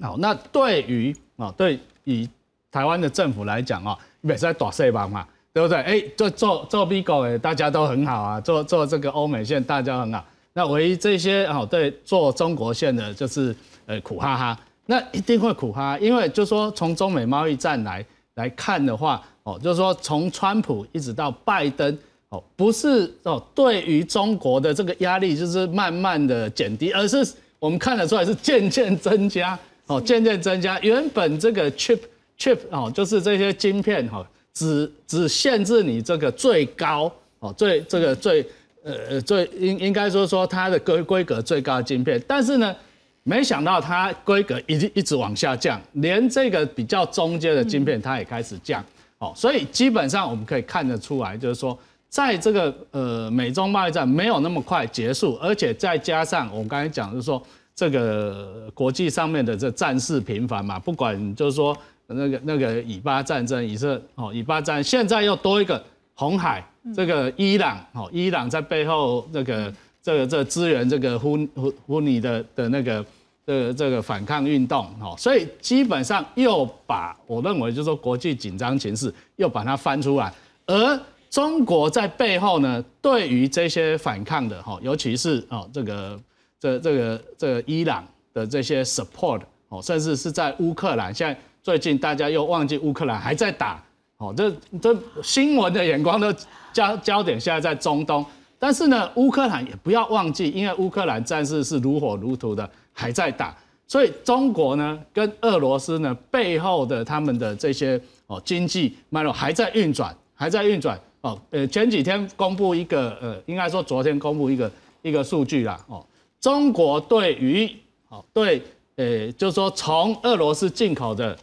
[0.00, 2.26] 好，那对于啊，对以
[2.72, 5.76] 台湾的政府来讲啊，也是在打税帮嘛，对不对？
[5.82, 10.24] 哎，做做做 B 股哎，大家都很好啊，做做这个欧美线大家很好。
[10.54, 18.02] 那唯一这些哦，对做中国线的，就是呃苦哈哈，那一定会苦哈，因为就说从中美贸易战来
[18.36, 21.98] 来看的话，哦，就是说从川普一直到拜登。
[22.30, 27.26] 哦，不是哦，对于中国的这个压力就是慢慢的减低，而是
[27.58, 30.78] 我们看得出来是渐渐增加，哦，渐渐增加。
[30.80, 31.98] 原本这个 chip
[32.38, 38.46] chip 哦，就是这些晶片哈，只只限制你这个最高哦，最这个最
[38.82, 42.76] 呃最应应该说说它的规规格最高的晶片，但是呢，
[43.22, 48.84] 没想到它规格一直一直往下降，连这个比较中间的晶片它也开始降，
[49.16, 51.76] 哦，所以基本上我们可以看得出来，就是说。
[52.08, 57.40] 在这个呃美中贸易战没有那么快结束，而且再加上我刚才讲，就是说
[57.74, 66.66] 这个国际上面的这战事频繁嘛，不管就是说那个那个以巴战争，以色哦以巴战，现在又多一个红海，
[66.96, 73.04] 这个伊朗哦，伊朗在背后这个这个这支援这个呼呼呼尼的的那个
[73.46, 80.32] 这这个反抗运动哦，所以基本上又把我认为就是说国际紧张情势又把它翻出来，
[80.64, 80.98] 而。
[81.30, 86.20] 中国在背后呢，对于这些反抗的哈，尤其是哦这个
[86.58, 93.82] 这这个这个伊朗的这些 support 哦，甚至是在乌克兰，现在最近大家又忘记乌克兰还在打
[94.16, 96.32] 哦，这这新闻的眼光都
[96.72, 98.24] 焦焦点现在在中东，
[98.58, 103.54] 但是呢，乌克兰也不要忘记，因为乌克兰战事是如火如荼的还在打，
[103.86, 110.98] 所以中国呢跟俄罗斯呢背后的他们的这些哦经济脉络还在运转，还在运转。
[111.28, 111.40] 哦。
[111.50, 114.70] 呃，前几天公布一个呃，应该说昨天公布一个
[115.02, 116.04] 一个数据啦哦，
[116.40, 117.70] 中国对于
[118.08, 118.62] 哦对
[118.96, 121.36] 呃，就是说从俄罗斯进口的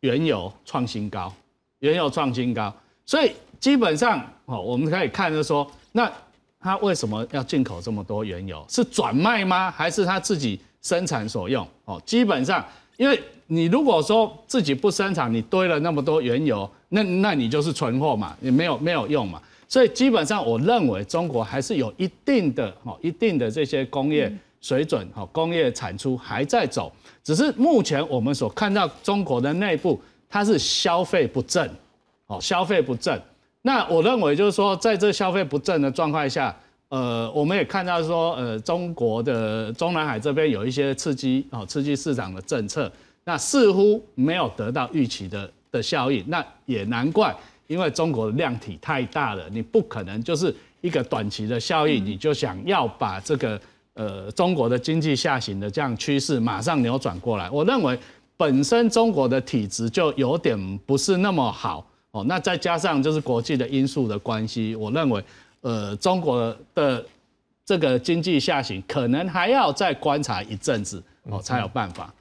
[0.00, 1.32] 原油创新高。
[1.80, 6.10] 原油创新高，所以基本上哦，我们可以看就说，那
[6.58, 8.64] 他为什么要进口这么多原油？
[8.70, 9.70] 是转卖吗？
[9.70, 11.68] 还是他自己生产所用？
[11.84, 12.64] 哦，基本上，
[12.96, 19.40] 因为你如果说自己不生产，你堆了那么多原油，那那你就是存货嘛，也没有没有用嘛。
[19.68, 30.00] 所以基本上，我认为中国还是有一定的哈，一定的这些工业水准，哈，工业产出还在走，只是目前我们所看到中国的内部。
[30.26, 31.70] 它是消费不振，
[32.26, 33.22] 哦，消费不振。
[33.62, 36.52] 那我认为就是说，在这消费不振的状况下，
[36.88, 42.90] 呃，我们也看到说，呃，中国的中南海这边有一些刺激，哦，刺激市场的政策，
[43.22, 46.24] 那似乎没有得到预期的的效应。
[46.28, 47.34] 那也难怪，
[47.66, 53.60] 因为中国的量体太大了，你不可能就是一个短期的效应，你就想要把这个
[53.94, 57.50] 呃中国的经济下行的这样趋势马上扭转过来。
[57.50, 57.98] 我认为。
[58.36, 65.24] 本身中国的体质就有点不是那么好哦，那再加上就是国际的因素的关系，我认为，
[65.60, 67.06] 呃，中国的
[67.64, 72.12] 这个经济下行可能还要再观察一阵子哦，才有办法。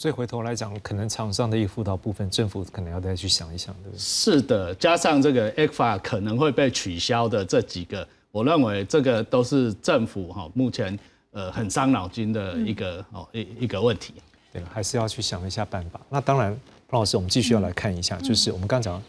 [0.00, 3.98] 所以回头来讲，可能厂商的一个辅导部分，政府可能要再去想一想，对不对？
[3.98, 10.98] 是的，加上这个 e f a 可能会被取消的这几个，我认为这个都是政府哈目前
[11.32, 14.14] 呃很伤脑筋的一个哦一一个问题。
[14.50, 16.00] 对，还是要去想一下办法。
[16.08, 16.58] 那当然，
[16.88, 19.02] 彭老师，我们继续要来看一下，就是我们刚讲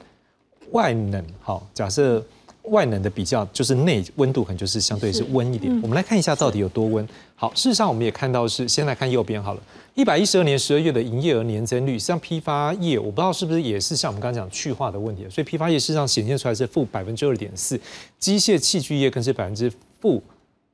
[0.71, 2.21] 外能，好，假设
[2.63, 5.74] 外冷的比较，就是内温度可能就是相对是温一点。
[5.82, 7.08] 我们来看一下到底有多温。
[7.36, 9.62] 好，事实上我们也看到是，先来看右边好了，
[9.95, 17.80] 一百一十二年十二月的营业额年增率，像批发业，我不知道是不是也是像我们刚刚讲去化的问题，所以批发业事实上显现出来是负百分之二点四，
[18.19, 20.21] 机械器具业更是百分之负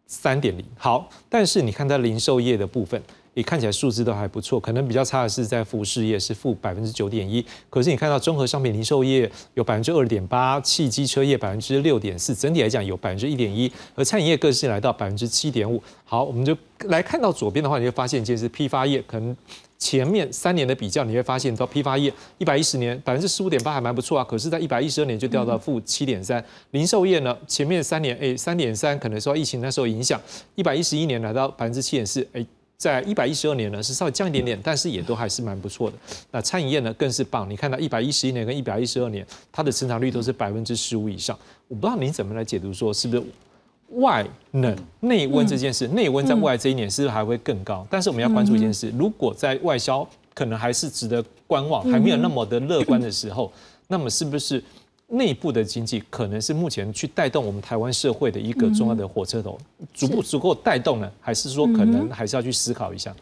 [0.08, 0.66] 三点零。
[0.78, 3.02] 好，但是你看它零售业的部分。
[3.38, 15.80] 你看起来数字都还不错，可能比较差的是在服饰业是负百分之九点一，可是你看到综合商品零售业有百分之二点八，汽机车业百分之六点四，整体来讲有百分之一点一，而餐饮业更是来到百分之七点五。
[16.04, 19.38] 好，我们就来看到左边的话，你会发现其实批发业可能
[19.78, 26.44] 前面三年的比较，你会发现到批发业一百一十年百分之十五点八还蛮不错啊，可是在一百一十二年就掉到负七点三。
[26.72, 30.20] 零售业呢，前面三年哎三点三，可能受疫情那时候影响，
[30.56, 32.44] 一百一十一年来到百分之七点四，哎。
[32.78, 35.98] 在一百一十二年呢，是稍微降一点点，但是也都还是蛮不错的。
[36.30, 37.50] 那餐饮业呢，更是棒。
[37.50, 41.38] 你看到一百一十一年跟一百一十二年，它的成长率都是百分之十五以上。
[41.68, 43.24] 我不知道你怎么来解读，说是不是
[43.90, 45.88] 外冷内温这件事？
[45.88, 47.86] 内温在未来这一年是不是还会更高？
[47.90, 53.52] 但是我们要关注一件事：如果在外销可能还是值得观望，还没有那么的乐观的时候，
[53.88, 54.64] 那么是不是？
[55.10, 59.58] 内部的经济可能是目前去带动我们台湾社会的一个重要的火车头，
[59.94, 61.10] 足不足够带动呢？
[61.22, 63.16] 还是说可能还是要去思考一下？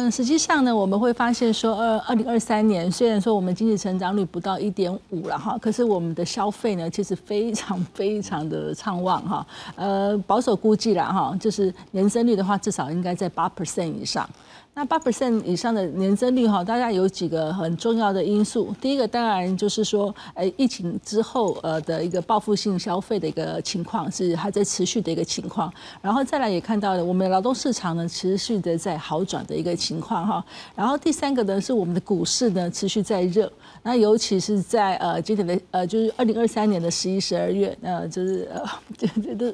[0.00, 9.46] 嗯，实际上呢，我们会发现说，二二零二三年虽然说我们经济成长率不到一点五了哈，可是我们的消费呢，其实非常非常的畅旺哈。
[9.74, 14.28] 呃，保守估计了哈，就是年增率的话，至少应该在八 percent 以上。
[14.78, 18.72] 那八 percent 以上的年增率哈，大概有几个很重要的因素。
[18.80, 25.68] 第一个当然就是说，呃，疫情之后呃的一个报复性消费的一个情况是还在持续的一个情况。
[26.00, 30.44] 然后再来也看到了我们劳动市场呢持续的在好转的一个情况哈。
[30.76, 33.52] 然后第三个呢是我们的股市呢持续在热。
[33.82, 38.62] 那尤其是在呃今年的呃就是二零二三年的十一、十二月，呃就是呃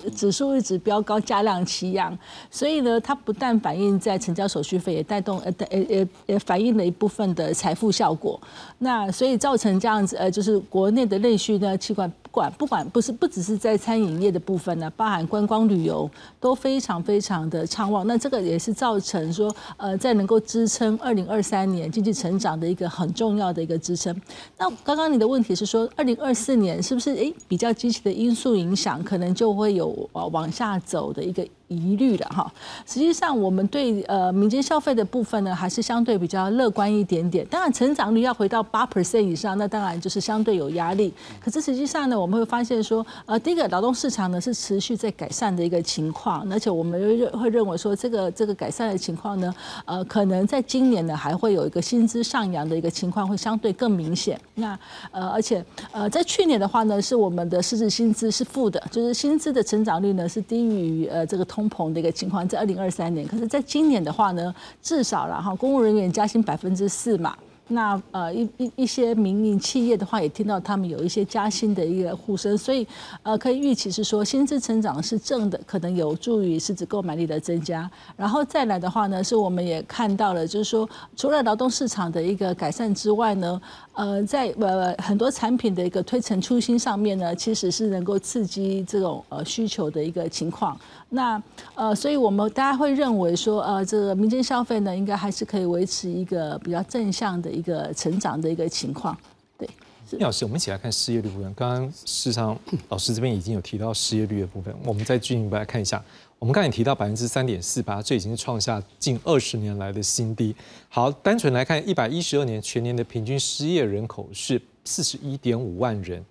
[0.14, 2.14] 指数一直飙高，加量齐扬。
[2.50, 8.40] 所以呢，它不但反映在成交手续费，也带动呃也也也反映了一部分的财富效果，
[8.78, 16.10] 那所以造成这样子呃，就是国内的内需呢，气管不管不管不是不只是在餐饮业的部分呢，包含观光旅游
[16.40, 24.12] 都非常非常的畅旺，那这个也是造成说呃在能够支撑二零二三年经济成长的一个很重要的一个支撑。
[24.58, 31.46] 那刚刚你的问题是说二零二四年是不是诶比较积极的因素影响，可能就会有呃往下走的一个。
[31.74, 32.52] 疑虑了哈。
[32.86, 37.46] 实际上，我们对呃民间消费的部分呢，还是相对比较乐观一点点。
[37.46, 41.12] 当然，成长率要回到八 percent 以上，那当然就是相对有压力。
[41.40, 49.54] 可是实际上呢，我们会发现说，呃，第一个劳动市场呢是持续在改善的一个情况，而且我们认会认为说，这个这个改善的情况呢，
[49.84, 54.40] 呃，可能在今年呢还会有一个薪资上扬的一个情况，会相对更明显。
[54.54, 54.78] 那
[55.10, 63.26] 呃，而且呃，在去年的话呢，是我们的实质薪资是负的，就是薪资的成长率呢是低于呃这个通膨的一个情况，在二零二三年。
[63.26, 67.36] 可是，在今年的话呢，至少了哈，公务人员加薪百分之四嘛。
[67.68, 72.86] 那呃一一一些民营企业的话，也听到他们有一些加薪的一个呼声，所以
[73.22, 77.90] 呃可以预期是说薪资成长是正的，可能有助于实质购买力的增加。
[78.18, 80.86] 然后再来的话呢，是我们也看到了，就是说
[81.16, 83.58] 除了劳动市场的一个改善之外呢，
[83.94, 90.78] 呃在呃很多产品的一个推陈出新上面呢，其实是能够刺激这种呃需求的一个情况。
[91.10, 91.40] 那
[91.74, 99.16] 呃，所以我们大家会认为说，呃，这个民间消费呢，应该还是可以维持一个比较正向的一个成长的一个情况。
[99.56, 99.68] 对，
[100.10, 101.54] 聂老师，我们一起来看失业率部分。
[101.54, 106.02] 刚刚事实上老师这边已经有提到失业率的部分，我们再进一步来看一下。
[106.38, 110.54] 我们刚才提到百分之三点四八，这已经是创下近二十年来的新低。
[110.88, 116.22] 好，单纯来看，一百一十二年全年的平均失业人口是四十一点五万人。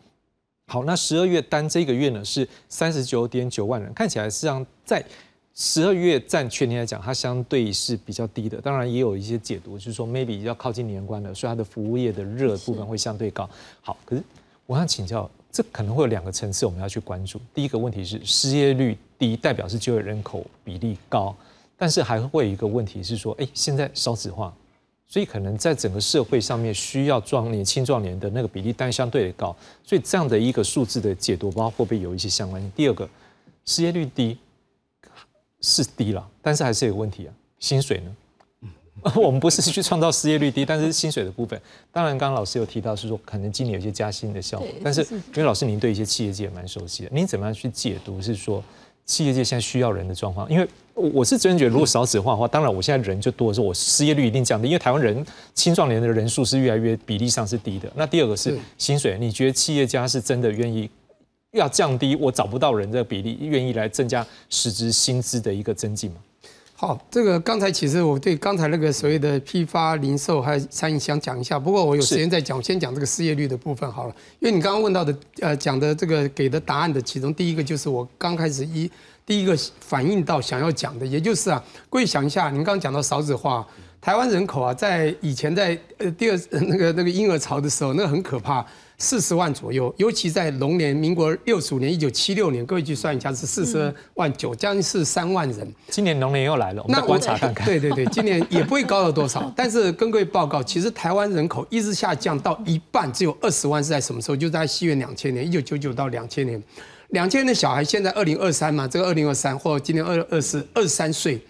[0.68, 5.04] 好，那十二月单这个月呢是三十九点九万人，看起来实际上在
[5.56, 8.62] 十二月占全年来讲，它相对是比较低的。
[8.62, 13.50] 当然也有一些解读，就是说 maybe 要靠近年关了，所以它的服务业的热部分会相对高。
[13.82, 14.24] 好，可是
[14.66, 17.40] 我想请教，这可能会有两个层次我们要去关注。
[17.54, 21.36] 第一个问题是失业率低，代表是就业人口比例高，
[21.78, 24.54] 但是还会有一个问题是说，哎，现在少子化。
[25.06, 32.72] 所以可能在整个社会上面需要壮年、青壮年的那个比例，但相对的高，所以这样的一个数字的解读，不知道会不会有一些相关性。
[32.76, 33.08] 第二个，
[33.64, 34.36] 失业率低
[35.62, 38.16] 是低了，但是还是有问题啊，薪水呢？
[39.16, 41.62] 我们不是去创造失业率低，但是薪水的部分，
[41.92, 48.64] 当然刚刚老师有提到是说，可能今年有一些加薪的效果，但是因为老师您对一些企业界蛮熟悉的，您怎么样去解读是说？
[49.06, 54.68] 企业界现在需要人的状况，因为我是真觉得，如果少子化的话，当然我现在人就多的时候，我失业率一定降低。
[54.68, 57.92] 因为台湾人青壮年的人数是越来越比例上是低的。
[57.96, 60.90] 那第二个是薪水，你觉得企业家是真的愿意
[61.52, 66.18] 要降低我找不到人的比例，愿意来增加实质薪资的一个增进吗？
[66.76, 74.16] 好，这个刚才其实我对刚才那个所谓的批发、零售还有餐饮想讲一下，不过我有时间再讲，先讲这个失业率的部分好了。
[74.40, 78.90] 因为你刚刚问到的，呃，讲的这个给的答案的其中第一个就是我刚开始一
[79.26, 83.66] 第一个反映到想要讲的，也就是啊，各位想一下，您刚刚讲到少子化，
[84.02, 88.66] 台湾人口啊，在以前在呃第二那个那个婴儿潮的时候，那个很可怕。
[89.04, 95.70] 四十万左右，尤其在龙年，民国六十五年，一九七六年，各位去算一下，是四十二万九，将近是三万人。
[95.90, 97.68] 今年龙年又来了，我们观察 看看。
[97.68, 99.52] 对对对，今年也不会高到多少。
[99.58, 104.38] 但是跟各位报告，其实台湾人口一直下降到一半，只有二十万是在什么时候？
[104.38, 106.64] 就在西元两千年，一九九九到两千年，
[107.10, 111.42] 两千年的小孩现在二零二三嘛，这个二零二三或今年二二十二十三岁。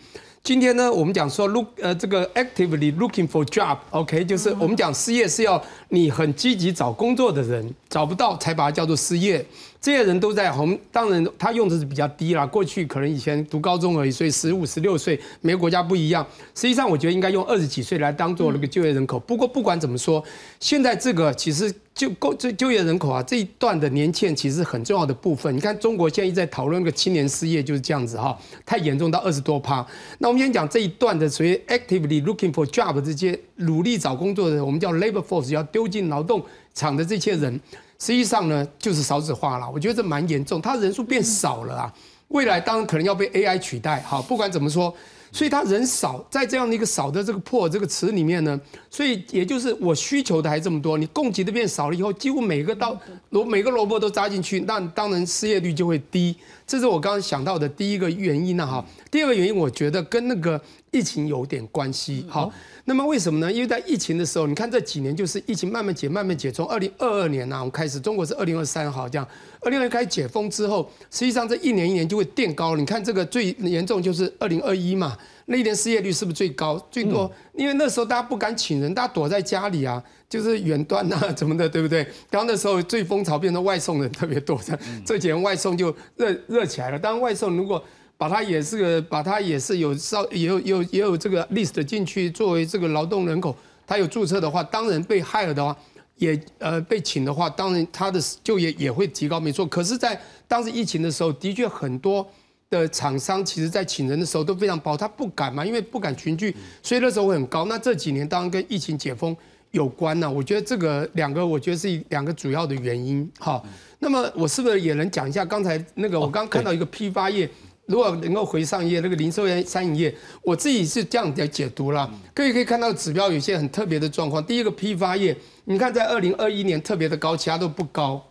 [0.44, 9.46] 今天呢，我们讲说 look 呃这个 actively looking for job，OK，就是我们讲失业是要你很积极找工作的人，找不到才把它叫做失业。
[9.80, 12.46] 这些人都在红，当然他用的是比较低啦。
[12.46, 16.28] 过去可能以前读高中而已，所以十五、十六岁，每个国家不一样。
[16.54, 19.18] 实际上，我觉得应该用二十几岁来当做那个就业人口。
[19.18, 20.22] 不过不管怎么说，
[20.60, 25.56] 现在这个其实就够这就业人口啊这一段的年限其实很重要的部分。
[25.56, 29.86] 你看中国现在一在讨论个青年失业就是这样子哈，太严重到二十多趴。
[30.18, 37.60] 那我们先讲这一段的所谓 actively looking for job 这些努力找工作的，我们叫 labor force，要丢进劳动场的这些人。
[38.00, 39.70] 实际上呢，就是少子化了。
[39.72, 41.94] 我觉得这蛮严重，它人数变少了啊。
[42.30, 44.02] 未来当然可能要被 AI 取代。
[44.02, 44.94] 好，不管怎么说，
[45.34, 48.60] 所以他人少，在这样的一个少的这个破这个词里面呢，
[48.90, 52.96] 所以也就是我需求的还这么多，你供给的变少了以后，几乎每个到
[53.32, 56.36] 萝每个萝卜都扎进去，那当然失业率就会低。
[56.68, 58.66] 这是我刚刚想到的第一个原因呢。
[58.66, 60.62] 哈，第二个原因，我觉得跟那个
[60.94, 62.26] 疫情有点关系。
[62.30, 62.50] 好。
[62.86, 63.50] 那么为什么呢？
[63.50, 66.52] 因为在疫情的时候，你看这几年就是疫情慢慢解、慢慢解。
[66.52, 69.26] 从二零二二年呢，我们开始，中国是二零二三好这样。
[69.62, 72.76] 二零二开始解封之后，实际上这一年一年就会垫高。
[72.76, 77.32] 你看这个最严重就是二零二一嘛，那一年失业率是不是最高、最多？
[77.56, 82.06] 因为那时候大家不敢请人，大家躲在家里啊，就是远端啊 怎么的，对不对？
[82.30, 87.00] 然后那时候最风潮变成外送人特别多，这这几年外送就热热起来了。
[87.00, 87.82] 当然外送如果
[88.18, 93.56] 把它也是个，把它也是有稍也有有也有这个 list 进去作为这个劳动人口，
[93.86, 95.76] 他有注册的话，当然被害了的话，
[96.16, 99.66] 也呃被请的话，当然他的就业也会提高，没错。
[99.66, 102.26] 可是，在当时疫情的时候，的确很多
[102.70, 107.66] 的厂商，其实在请人的时候都非常薄，他不敢嘛，因为不敢群聚，所以那时候会很高。
[107.66, 109.36] 那这几年当然跟疫情解封
[109.72, 113.30] 有关呢，我觉得这个两个，我觉得是两个主要的原因。
[113.40, 113.66] 好，
[114.00, 117.50] 那么我是不是也能讲一下刚才那个我刚看到一个批发业？
[117.86, 122.10] 如果能够回上页，那个零售业、餐饮业，我自己是这样的解读啦。
[122.34, 124.44] 各位可以看到指标有些很特别的状况。
[124.46, 128.26] 第一个批发业，你看在二零二一年特别的高，其他都不高，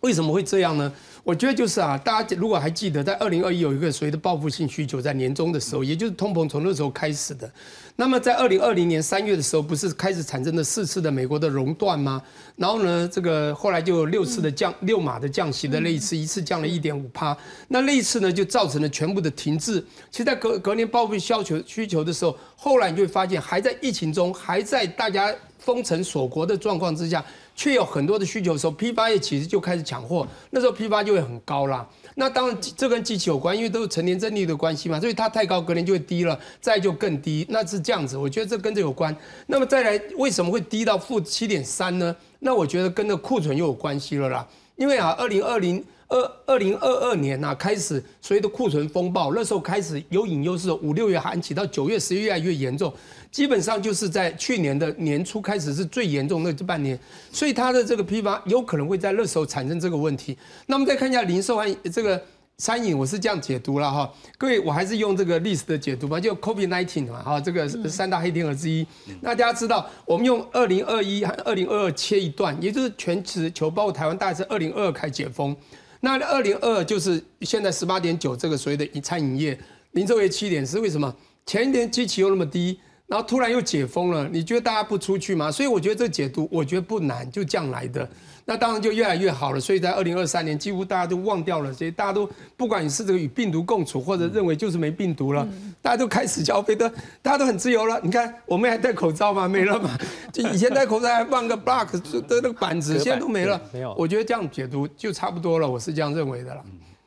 [0.00, 0.92] 为什么会这样呢？
[1.24, 7.48] 我觉得就是啊，大家如果还记得，在二零二一有一个所谓的报复性需求，在年终的时候，也就是通膨从那时候开始的。
[7.94, 12.20] 那么在二零二零年三月的时候，不是开始产生了四次的美国的熔断吗？
[12.56, 17.36] 然后呢，这个后来就有六次的降六码的降息的那一次，一次降了一点五趴。
[17.68, 19.78] 那那一次呢，就造成了全部的停滞。
[20.10, 27.24] 其实，在隔隔年报复需求需求的时候，后来你就会发现，还在疫情中，还在大家封城锁国的状况之下。
[27.54, 31.86] 却有很多的需求的时候，批发业其实就开始抢货，那时候批发就会很高啦。
[32.14, 38.16] 那当然这跟机器有关，因为都是成年增率的关系嘛，所以它太高，隔年就会低了，再就更低，那是这样子。
[38.16, 39.16] 我觉得这跟这有关。
[39.46, 42.14] 那么再来，为什么会低到负七点三呢？
[42.40, 44.46] 那我觉得跟那库存又有关系了啦。
[44.76, 45.84] 因为啊，二零二零。
[46.12, 52.92] 二二零二二年呐，开始所谓的库存风暴，那时候开始有隐忧，是五六月寒起到九月、十月越来越严重，
[53.30, 56.98] 基本上就是在去年的年初开始是最严重的这半年，
[57.32, 60.36] 所以它的这个批发有可能会在那时候产生这个问题。
[60.66, 62.22] 那么再看一下零售和这个。
[62.58, 64.08] 餐饮我是这样解读了哈，
[64.38, 68.86] 各位我还是用这个历史的解读吧，就 COVID nineteen 嘛哈，这个三大黑天鹅之一。
[69.20, 75.56] 那大家知道，我们用二零二一和二零二二切一段，也就是全球包括台湾大概是二零二二开解封。
[76.04, 79.56] 那二零二就是现在十八点九，这个所谓的餐饮业、
[79.92, 81.14] 零售业七点是，为什么
[81.46, 82.80] 前一天机器又那么低？
[83.06, 85.50] 然后突然又解封了，你觉得大家不出去吗？
[85.50, 88.08] 所以我觉得这解读，我觉得不难，就这样来的。
[88.44, 89.60] 那当然就越来越好了。
[89.60, 95.46] 所以在二零二三年，几乎大家都忘掉了，所以大家都不管你是这个与病毒共处，或者认为就是没病毒了，
[95.80, 96.88] 大家都开始消费的，
[97.20, 98.00] 大家都很自由了。
[98.02, 99.46] 你看，我们还戴口罩吗？
[99.46, 99.90] 没了嘛。
[100.32, 103.60] 就以前戴口罩还放个 block 的那个板子，现在都没了。
[103.72, 103.94] 没有。
[103.98, 106.62] 我觉得这样解读就差不多了，我是这样认为的了。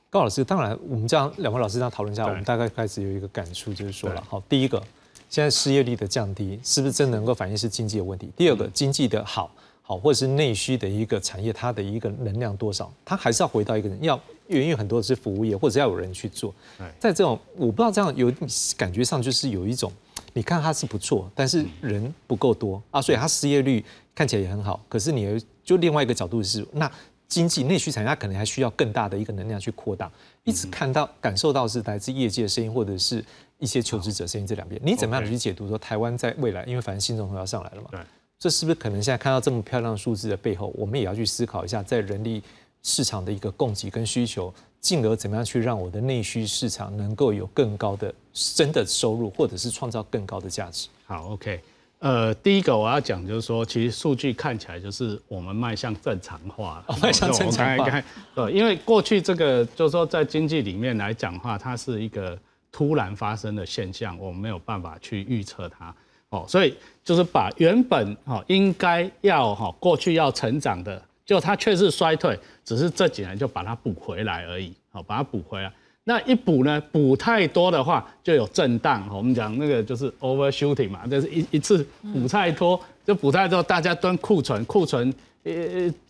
[0.09, 4.81] 高老师，当然我们这样两位老师这样讨论一下，我们大概开始有一个感触，就是说了，好，第一个。
[5.27, 8.31] 现在失业率的降低，是不是真能够反映是经济的问题？
[8.37, 9.51] 第二个，经济的好
[9.87, 16.53] 好或者是内需的一个产业，它的一个能量多少，它还是要回到一个人，要源于很多是服务业，或者要有人去做。
[16.99, 18.33] 在这种我不知道这样有
[18.75, 19.91] 感觉上就是有一种，
[20.33, 24.83] 你看它是不错，但是人不够多啊，所以它失业率看起来也很好。
[24.89, 26.91] 可是你就另外一个角度是，那
[27.27, 30.11] 经济内需产业它可能还需要更大的一个能量去扩大。
[30.43, 33.23] 一直看到感受到是来自业界的声音，或者是。
[33.57, 37.99] 一些求职者声音这两边，你怎么样去解读说台湾在未来，因为反正新总统要上来了嘛，对，
[38.37, 42.43] 这是不是可能现在看到这么漂亮的数字的背后，我们也要去思考一下，在人力
[42.83, 50.87] 市场的一个供给跟需求，进而怎么样去让我的内需市场能够有更高的真的收入，或者是创造更高的价值？
[51.05, 51.61] 好，OK，
[51.99, 58.03] 呃，第一个我要讲就是说，其实数据看起来就是我们迈向正常化了，迈向正常化。
[58.35, 62.37] 对，因为过去这个就是说在经济里面来讲话，它是一个。
[62.77, 65.95] 突然发生的现象，我们没有办法去预测它，
[66.35, 75.71] 哦，所以就是把原本哈应该要哈过去要成长的，就它却是衰退，只是这几年就把它补回来而已，好，把它补回来。
[76.07, 81.83] 那一补呢，补太多的话就有震荡，我们讲那个就是 overshooting 嘛，就是一一次
[82.13, 85.11] 补太多，就补太多，大家蹲库存，库存
[85.43, 85.51] 呃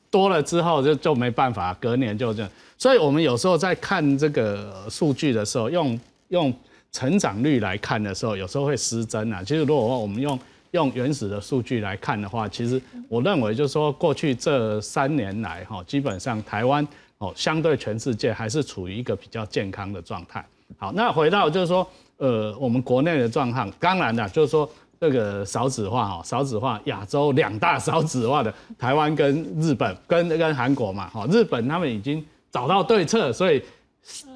[0.10, 2.52] 多了之后就就没办法，隔年就这样。
[2.78, 5.98] 所以我们有时候在看这个数据的时候，用
[6.28, 6.54] 用
[6.96, 9.44] 成长率来看的时候，有时候会失真啊。
[9.44, 10.40] 其实如果我们用
[10.72, 16.88] 用原始的数据来看的话，其实我认为就是说，过去这三年来哈，基本上台湾
[17.18, 20.46] 哦，相对全世界还是处于一个比较健康的状态。
[20.78, 21.86] 好，那回到就是说，
[22.16, 33.62] 呃，我们国内的状况，当然的，就是说这个少子化哈，少子化，亚洲两大少子化的台湾跟日本跟跟韩国嘛，哈，日本他们已经找到对策，所以。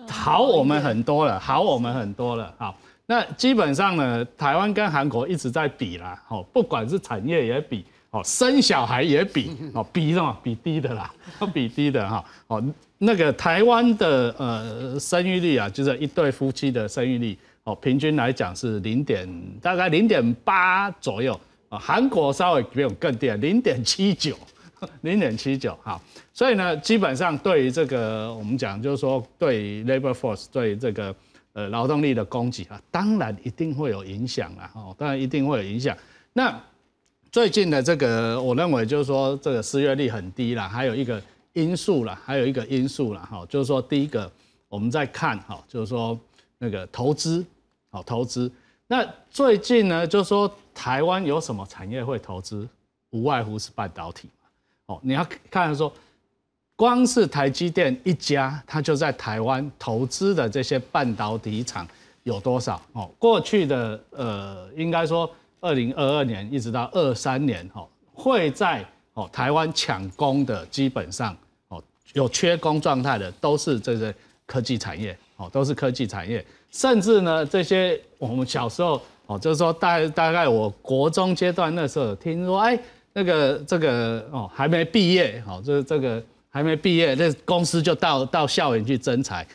[0.09, 2.53] 好，我们很多了，好，我们很多了。
[2.57, 6.21] 好，那基本上呢，台湾跟韩国一直在比啦。
[6.27, 10.35] 好，不管是产业也比，哦，生小孩也比， 哦，比什么？
[10.41, 11.11] 比低的啦，
[11.53, 12.23] 比低的哈。
[12.47, 12.63] 哦，
[12.97, 19.29] 那个台湾的呃生育率啊，就是一对夫妻的生育率，哦，平均来讲是零点
[19.61, 21.39] 大概零点八左右。
[21.69, 24.35] 啊，韩国稍微比我们更低，零点七九。
[25.01, 26.01] 零点七九，好，
[26.39, 31.13] 所以呢，基本上对于这个我们讲，就是说对 labor force 对这个
[31.51, 35.93] 呃劳动力的供给啊，当然一定会有影响啦，哦，当然一定会有影响。
[36.31, 36.57] 那
[37.29, 41.21] 最近的这个，我认为就是说这个失业率很低啦，还有一个
[41.51, 44.31] 因素啦，还有一个因素啦，哈，就是说第一个，
[44.69, 46.17] 我们在看哈，就是说
[46.57, 47.45] 那个投资，
[47.89, 48.49] 好投资。
[48.87, 52.65] 那最近呢，就是说台湾有什么产业会投资？
[53.09, 54.47] 无外乎是半导体嘛。
[54.95, 55.91] 哦，你要看说，
[56.79, 61.85] 光是台积电一家，它就在台湾投资的这些半导体厂
[62.23, 62.81] 有多少？
[62.93, 71.35] 哦，过去的呃，应该说二零二二年一直到二三年，哦，会在哦台湾抢工的，基本上
[71.67, 74.15] 哦有缺工状态的，都是这些
[74.45, 76.45] 科技产业，哦，都是科技产业。
[76.71, 82.79] 甚至呢，这些我们小时候哦，就是说大大概我国中阶段那时候听说，哎，
[83.11, 89.45] 那个这个哦还没毕业，哦，这这个还没毕业，那公司就到到校园去征才。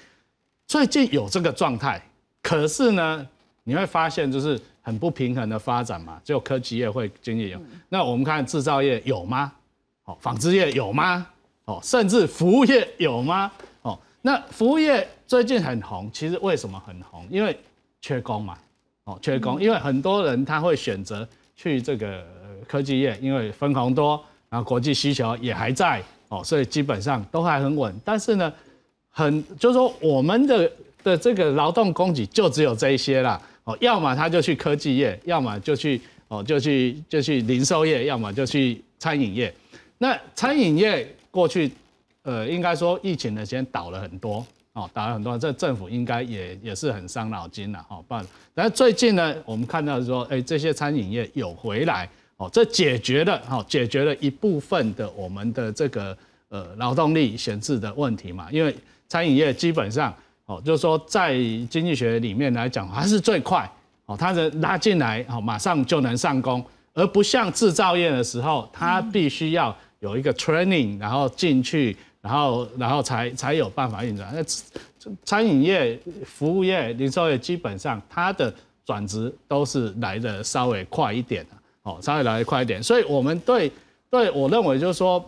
[0.66, 2.00] 最近有这个状态，
[2.42, 3.26] 可是呢，
[3.64, 7.60] 你会发现就是很不平衡的发展嘛，只有科技业会经历有。
[7.88, 9.52] 那我们看制造业有吗？
[10.04, 11.26] 哦，纺织业有吗？
[11.66, 13.50] 哦，甚至服务业有吗？
[13.82, 15.06] 哦，那服务业。
[15.26, 17.26] 最近很红，其实为什么很红？
[17.30, 17.58] 因为
[18.02, 18.58] 缺工嘛，
[19.04, 21.26] 哦，缺工，因为很多人他会选择
[21.56, 22.22] 去这个
[22.68, 26.02] 科技业，因为分红多，然后国际需求也还在，
[26.34, 27.94] 哦，所以基本上都还很稳。
[28.04, 28.52] 但是呢，
[29.10, 30.70] 很就是说我们的
[31.02, 39.54] 的这个劳动供给就只有这一些啦，哦，要么他就去科技业，要么就去哦就去就去零售业，要么就去餐饮业。
[39.98, 41.70] 那餐饮业过去，
[42.22, 44.44] 呃，应该说疫情的时间倒了很多。
[44.74, 48.26] 哦，倒了很多，这政府应该也也是很伤脑筋了，哦，办。
[48.56, 56.16] 但最近呢，我们看到说，哎，这些餐饮业有回来，哦，这解决了，哦，解决了一部分的我们的这个
[56.48, 58.48] 呃劳动力闲置的问题嘛。
[58.50, 58.74] 因为
[59.08, 60.14] 餐饮业基本上，
[60.46, 61.34] 哦，就是说在
[61.70, 63.70] 经济学里面来讲，还是最快，
[64.06, 71.96] 哦，它的拉进来，哦，马上就能上工，而不像制造业的时候，它必须要有一个 training，然后进去。
[72.24, 74.32] 然后，然后才才有办法运转。
[74.32, 74.42] 那
[75.26, 78.50] 餐饮业、服务业、零售业基本上它的
[78.82, 81.50] 转职都是来的稍微快一点的，
[81.84, 82.82] 哦，稍微来的快一点。
[82.82, 83.70] 所以，我们对
[84.10, 85.24] 对我认为就是说，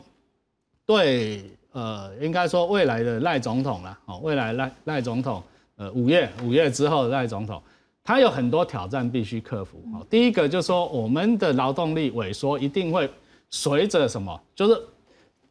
[0.85, 5.43] 对呃，应该说未来的赖总统啦，哦，未来赖赖总统，
[5.77, 7.63] 呃，五月五月之后的赖总统，
[8.03, 9.81] 他有很多挑战必须克服。
[9.95, 13.09] 哦，第一个就是说，我们的劳动力萎缩一定会
[13.49, 14.79] 随着什么，就是。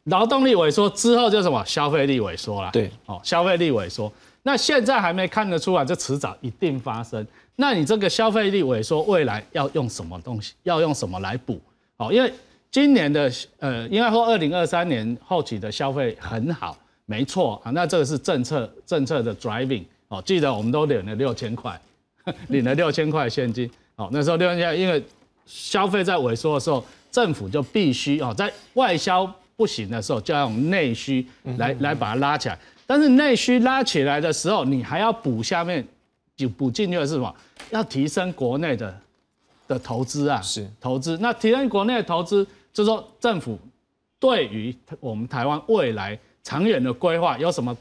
[0.06, 1.64] 劳动力萎缩之后就什么？
[1.64, 2.70] 消费力萎缩了。
[2.70, 4.12] 对，哦，消费力萎缩。
[4.44, 7.26] 那现在还没看得出来，这迟早一定发生。
[7.56, 10.54] 那你这个消费力萎缩，未来要用什么东西？
[10.62, 11.60] 要用什么来补？
[11.96, 12.32] 哦，因为
[12.70, 16.76] 今年的呃，应该说二零二三年后期的消费很好，
[17.06, 17.70] 没错啊。
[17.72, 19.84] 那这个是政策政策的 driving。
[20.08, 21.80] 哦，记得我们都领了六千块，
[22.48, 23.68] 领了六千块现金。
[23.96, 25.02] 哦，那时候六千块，因为
[25.46, 29.30] 消费在萎缩的时候，政府就必须哦，在外销。
[29.58, 31.26] 不行的时候，就要用内需
[31.56, 32.58] 来来把它拉起来。
[32.86, 35.82] 但是内需拉起来的时候，你还要补下面，
[36.36, 37.34] 就补进去的是什么？
[37.70, 38.94] 要提升国内的
[39.66, 41.16] 的投资啊，是投资。
[41.20, 43.58] 那提升国内的投资，就是说政府
[44.20, 47.76] 对于我们台湾未来长远的规划有什么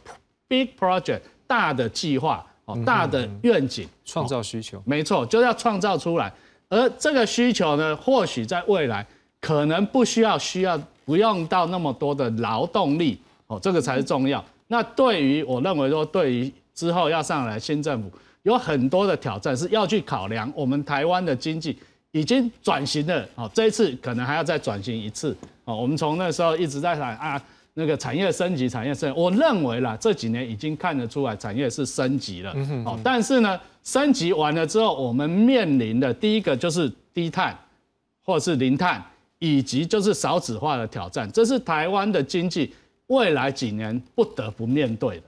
[0.48, 6.34] big project 大的计划哦，大的愿景，创造需求，没错，就要创造出来。
[6.70, 9.06] 而这个需求呢，或许在未来
[9.40, 10.82] 可能不需要需要。
[11.06, 14.44] 不用到那么多的劳动力哦，这个才是重要。
[14.70, 18.12] 那对于我认为说，对于之后要上来新政府，
[18.46, 20.52] 有很多的挑战是要去考量。
[20.56, 21.78] 我们台湾的经济
[22.12, 25.76] 已经转型了哦，这一次可能还要再转型一次哦。
[25.76, 27.42] 我们从那时候一直在谈啊，
[27.74, 29.14] 那个产业升级，产业升。
[29.16, 33.00] 我认为啦，这几年已经看得出来产业是升级了哦。
[33.04, 37.58] 但是呢，升级完了之后，我们面临的第一个就是低碳
[38.24, 39.04] 或者是零碳。
[39.40, 42.74] 以及就是少子化的挑战，这是台湾的经济
[43.08, 45.24] 未来几年不得不面对的。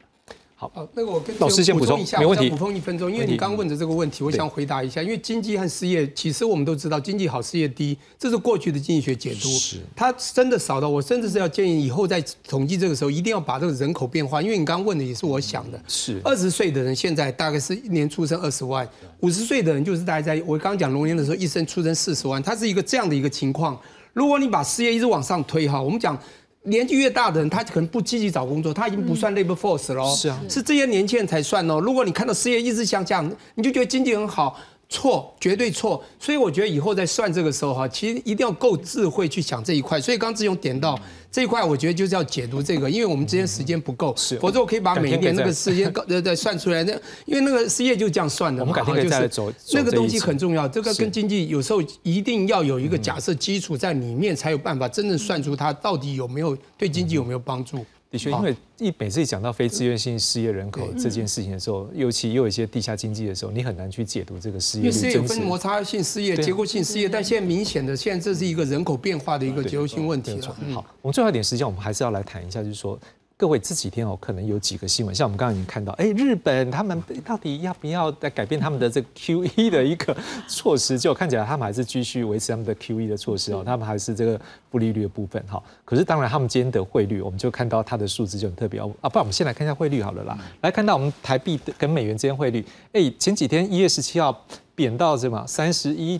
[0.59, 2.49] 好，那个我跟老师先补充一下，没问题。
[2.49, 5.03] 补充一分钟，因为你刚问的这个问题，我想回答一下。
[5.03, 9.49] 因为经济和失业，其实我们都知道，经济好，失业低，这是过去的经济学解读。
[9.49, 14.41] 是，它真的少到我甚至是要建议以后在统计这个时候，一定要把这个人口变化。
[14.41, 15.79] 因为你刚刚问的也是我想的。
[15.87, 18.89] 是，二十岁的人现在大概是一年出生二十万，
[19.19, 23.79] 五十岁的人就是大概在我刚刚讲龙年的时候，一生出生四十万，它是一个这样的一个情况。
[24.11, 26.19] 如果你把失业一直往上推哈，我们讲
[26.63, 30.15] 年纪越大的人，他可能不积极找工作，他已经不算 labor force 了。
[30.15, 31.79] 是啊，是这些年轻人才算哦。
[31.79, 34.59] 如果你看到失业一直下降，你就觉得经济很好。
[34.89, 36.03] 错，绝对错。
[36.19, 39.99] 所以我觉得以后在算这个时候哈，其实一定要够智慧去想这一块。
[39.99, 40.97] 所以刚志勇点到
[41.31, 46.83] 这一块，我觉得就是要解读这个，因为我们之间时间不够，是，否则我可以把每一年那个时间呃再 算出来。
[46.83, 46.93] 那
[47.25, 49.51] 因为那个失业就这样算的，我们改天可以再走。
[49.73, 57.85] 那个东西很重要，这个跟经济有时候一定要有一个假设基础在里面，才有办法真正算出它到底有没有对经济有没有帮助。
[58.09, 70.57] 的确，因为一每次讲到非自愿性失业人口这件事情的时候，尤其又有一些地下经济的时候，你很难去解读这个失业率因为失业有分摩擦性失业、结构性失业，但现在明显的，现在这是一个人口变化的一个结构性问题了。
[70.65, 70.73] 嗯。
[70.73, 72.97] 好，我们最后一点时间，我们还是要来谈一下，就是说。
[73.39, 80.17] 各位这几天哦，可能有几个新闻，像我们刚刚已经看到，哎，日本他们到底要不要来改变他们的这个 Q E 的一个
[80.47, 80.97] 措施？
[80.97, 85.61] 就看起来他们还是继续维持他们的 Q E 的措施哦，他们还是这个负利率的部分哈。
[85.85, 88.91] 可是当然，他们今天的汇率，我们就看到它的数字就很特别哦。
[89.01, 90.35] 啊，不然我们先来看一下汇率好了啦。
[90.61, 96.19] 来看到我们台币跟美元之间汇率，哎，前几天一月十七号贬到什么三十一。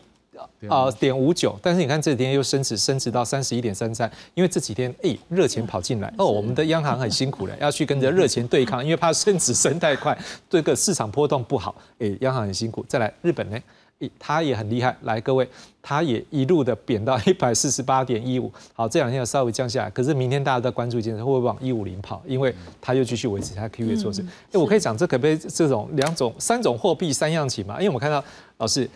[0.68, 10.18] 啊，点五九，但是你看这几天又升值，升值到三十一点三三，因为这几天哎热钱跑进来哦，我们的央行很辛苦了，要去跟着热钱对抗，因为怕升值升太快，
[10.50, 12.86] 这个市场波动不好，哎，央行很辛苦。
[12.88, 13.58] 再来日本呢，
[14.00, 15.48] 哎，它也很厉害，来各位，
[15.82, 22.22] 它也一路的贬到一百四十八点一五，好，这两天有稍微降下来，可是明天大家都在关注一件事，会不会往一五零跑？
[22.26, 24.22] 因为它又继续维持它 Q E 措施。
[24.52, 27.76] 哎，我可以讲这可不可以这种两种三种货币三样起嘛？
[27.76, 28.24] 因为我们看到
[28.58, 28.90] 老师。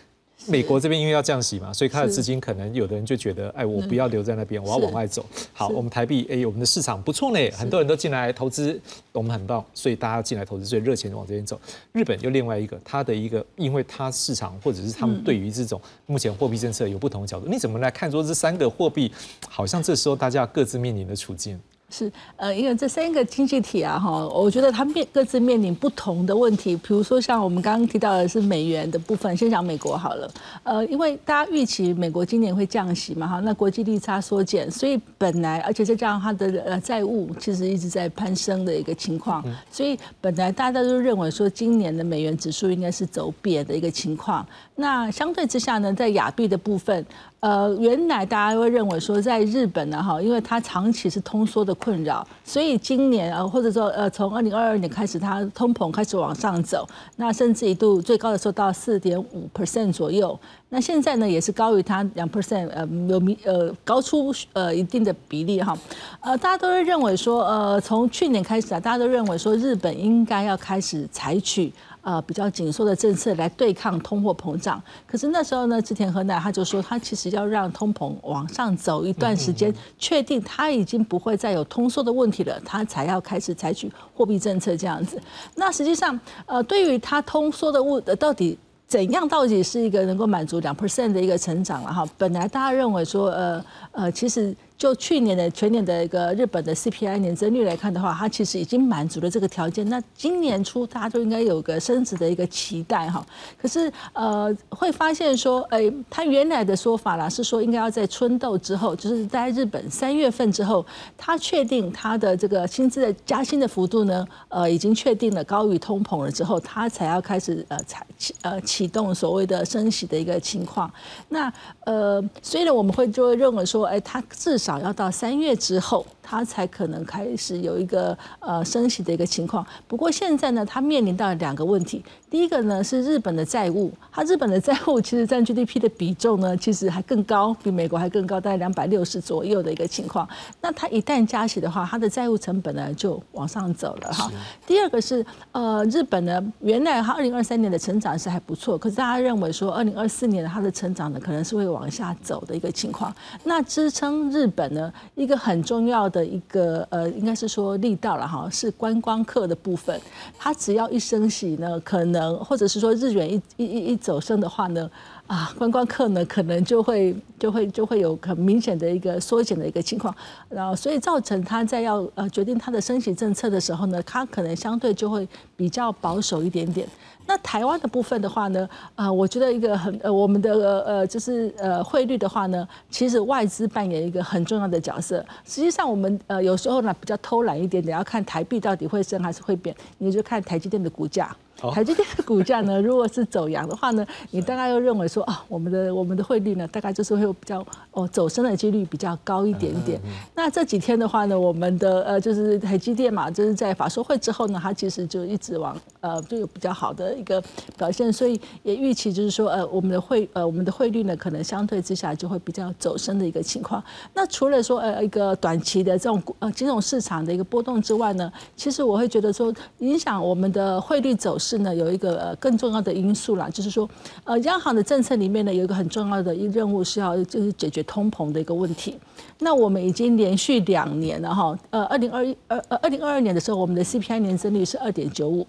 [0.46, 5.24] 美国这边因为要降息嘛，所以它的资金可能有的人就觉得，哎，我不要留在那边，我要往外走。
[5.52, 8.80] 好，我们台币，哎，我们的市场不错呢，很多人都进来投资，
[9.12, 11.60] 我们很棒，所以大家进来投资，所以热钱往这边走。
[11.92, 19.12] 日本又另外一个，它的一个，因为它市场或者是他们对于这种目前货币政策有不同的角度，你怎么来看说这三个货币，
[19.48, 21.60] 好像这时候大家各自面临的处境？
[21.92, 26.74] 是，呃，因为这三个经济体啊，哈，我觉得它面各自面临不同的问题。
[26.74, 30.32] 比如说，像我们刚刚提到的是美元的部分，先讲美国好了。
[30.62, 44.46] 呃，因为大家预期美国今年会降息嘛，哈，那国际利差缩减，所以本来，而且再加上它的呃债务其实一直在攀升的一个情况，所以本来大家都认为说今年的美元指数应该是走贬的一个情况。
[44.76, 47.04] 那相对之下呢，在亚币的部分。
[47.42, 60.38] 呃，原来大家会认为说，在日本呢，哈，因为它长期是通缩的困扰，所以今年啊，或者说呃，从二零二二年开始，它通膨开始往上走，那甚至一度最高的时候到四点五 percent 左右，
[60.68, 65.76] 那现在呢也是高于它两 percent，呃，有明呃高出呃一定的比例哈，
[66.20, 71.72] 呃，大家都会认为说，呃，从去年开始啊，大家都认为说，日本应该要开始采取。
[72.02, 74.82] 呃，比较紧缩的政策来对抗通货膨胀。
[75.06, 85.20] 可是那时候呢，织田和奈他就说，他其实要让通膨往上走一段时间，确定他已经不会再有通缩的问题了，他才要开始采取货币政策这样子。
[85.54, 92.04] 那实际上，呃，对于他通缩的物到底怎样，到底是一个能够满足两 percent 的一个成长了哈？
[92.18, 94.54] 本来大家认为说，呃呃，其实。
[94.82, 99.88] 就去年的全年的一个日本的 CPI 年增率来看的话，它其实已经满足了这个条件。
[99.88, 103.24] 那今年初大家就应该有个升值的一个期待哈。
[103.56, 110.84] 可是呃，会发现说，哎，它原来的说法啦是说应该要在春斗之后，就是在日本三月份之后，
[111.16, 120.92] 它确定它的这个薪资的加薪的幅度呢，呃，已经确定了高于通膨了之后，它才要开始呃采启呃启动所谓的升息的一个情况。
[121.28, 121.52] 那
[121.84, 124.71] 呃，所以呢，我们会就会认为说，哎，它至少。
[124.80, 129.66] 要到三月之后，它才可能开始有一个呃升息的一个情况。
[129.86, 132.04] 不过现在呢，它面临到两个问题。
[132.32, 140.26] 第一个呢是日本的债务，它日本的债务其实占 GDP 的比重呢，其实还更高，比美国还更高，大概两百六十左右的一个情况。
[140.62, 144.32] 那它一旦加息的话，它的债务成本呢就往上走了哈。
[144.66, 145.22] 第二个是
[145.52, 153.14] 呃日本呢，原来它二零二三年的成长是还不错，可是大家认为说二零二四年它的成长呢可能是会往下走的一个情况。
[153.44, 160.00] 那支撑日本呢一个很重要的一个呃，应该是说力道了哈，是观光客的部分。
[160.38, 164.90] 它只要一升息呢，可能或者是说日元一一一一走升的话呢，
[165.26, 170.14] 啊，观光客呢可能就会就会就会有很明显的一个缩减的一个情况，
[170.48, 176.86] 然后所以造成他在要呃决定他的升息政策的时候呢，他可能相对就会比较保守一点点。
[177.32, 180.52] 那台湾的部分的话呢，啊，我觉得一个很呃，我们的
[180.84, 185.24] 呃就是呃汇率的话呢，其实外资扮演一个很重要的角色。
[185.46, 191.34] 实际上我们呃有时候呢比较偷懒一点点，要看台币到底会升还是会贬，你就看台积电的股价。
[191.72, 200.00] 台积电的股价呢， 如果是走阳的话呢，你大概又认为说啊，我们的我们的汇率呢，大概就是会比较哦走升的几率比较高一点点。
[200.34, 207.42] 那这几天的话呢，我们的呃就是台积电嘛，就是在法说会之后呢，它其实就一直往呃就有比较好的一个
[207.78, 213.82] 表现，所以也预期就是说，呃，我们的汇呃我们的汇率呢，可能相对之下就会比较走升的一个情况。
[214.12, 223.88] 那除了说呃一个短期的这种呃金融市场的一个波动之外呢，其实我会觉得说，影响我们的汇率走势呢，有一个呃更重要的因素啦，就是说，
[224.24, 228.98] 呃央行的政策里面呢，有一个很重要的一任务是要就是解决通膨的一个问题。
[229.38, 235.46] 那我们已经连续两年了哈，呃，二零二一二呃二零二二年的时候，我们的 CPI 年增率是二点九五。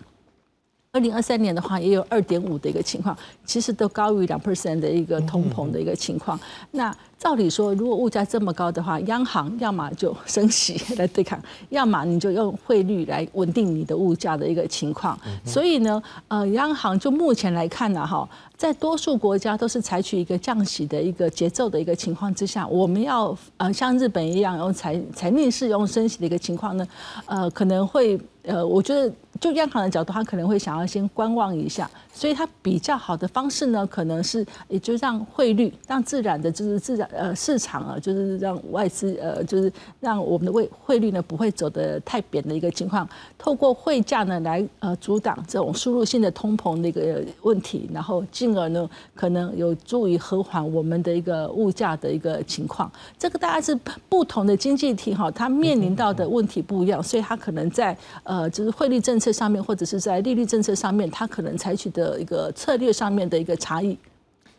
[0.93, 3.17] 二零二三年的话，也有二点五的一个情况，
[3.47, 6.39] 其实都高于两 percent 的一个通膨的一个情况。
[6.69, 15.17] 那照理说，如果物价这么高的话，央行要么就升息 来对抗，要么你就用汇率来稳定你的物价的一个情况。
[15.45, 26.85] 所以呢，呃，央行就目前来看呢，哈，在多数国家都是采取一个降息的一个节奏的一个情况之下，我们要呃像日本一样用财财逆势用升息的一个情况呢，
[27.25, 29.09] 呃，可能会呃，我觉得。
[29.41, 43.07] 就央行的角度，他可能会想要先观望一下，所以它比较好的方式呢，可能是也就让汇率，让自然的，就是自然呃市场啊，就是让外资呃，就是让我们的汇汇率呢不会走得太扁的一个情况，
[43.37, 52.89] 透过汇价呢来呃阻挡这种输入性的通膨的一个问题，然后进而呢可能有助于和缓我们的一个物价的一个情况。
[53.19, 59.33] 这个大概是不同的经济体哈，它面临到的问题不一样，所以它可能在呃就是汇率政策。
[59.33, 63.97] 上面或者是在利率政策上面，它可能采取的一个策略上面的一个差异。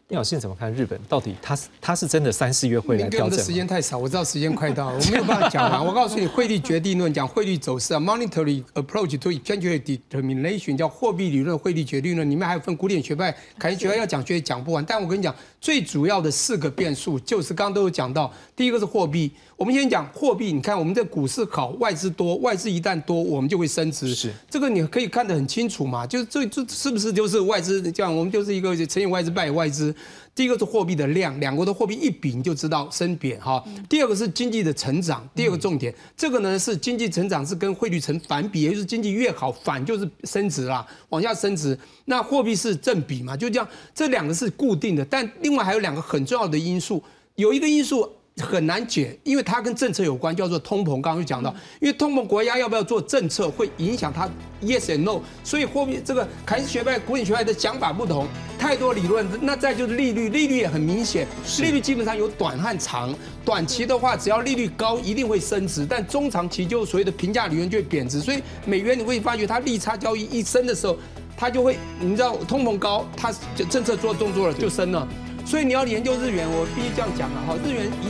[0.06, 1.00] 丁老师怎么看日本？
[1.08, 3.38] 到底他是他是真的三四月会来调整？
[3.38, 5.80] 时间太少，我知道时间快到了，我没有办法讲完。
[5.82, 14.84] 我告诉你，汇率决定论讲汇率走势啊，monetary approach to exchange rate determination 叫货币理论、汇率决定论，里面还有分古典学派、凯恩学派要讲，绝对讲不完。
[14.84, 19.32] 但我跟你讲，最主要的四个变数就是刚刚都有讲到，第一个是货币。
[19.56, 24.12] 我们先讲货币，你看我们的股市好，外资多，外资一旦多，我们就会升值。
[24.12, 26.04] 是这个你可以看得很清楚嘛？
[26.04, 28.14] 就是这这是不是就是外资这样？
[28.14, 29.94] 我们就是一个乘以外资败外资。
[30.34, 33.62] 第一个是货币的量，两国的货币一比你就知道升贬哈。
[33.88, 41.78] 第二个是经济的成长，第二个重点，这个呢是经济成长是跟汇率成反比，也就是经济越好反就是升值啦，往下升值。
[42.06, 43.36] 那货币是正比嘛？
[43.36, 47.00] 就这样，这两个是固定的，但另外还有两个很重要的因素，
[47.36, 48.10] 有一个因素。
[48.42, 51.00] 很难解，因为它跟政策有关，叫做通膨。
[51.00, 54.28] 刚刚就讲到，因为通膨国家要不要做政策，会影响它
[54.60, 55.20] yes and no。
[55.44, 58.26] 所以货币这个凯恩学派、古典学派的想法不同，
[58.58, 59.24] 太多理论。
[59.40, 61.28] 那再就是利率，利率也很明显，
[61.60, 63.14] 利率基本上有短和长。
[63.44, 68.20] 短期的话，只要利率高，一定会升值；但中长期就所谓的平价理论就会贬值。
[68.20, 70.96] 所以美元你会发觉它利差交易一升的时候，
[71.36, 75.06] 它就会你知道通膨高，它就政策做动作了就升了。
[75.46, 77.94] 所以你要研究日元，我必须这样讲了哈，日元一。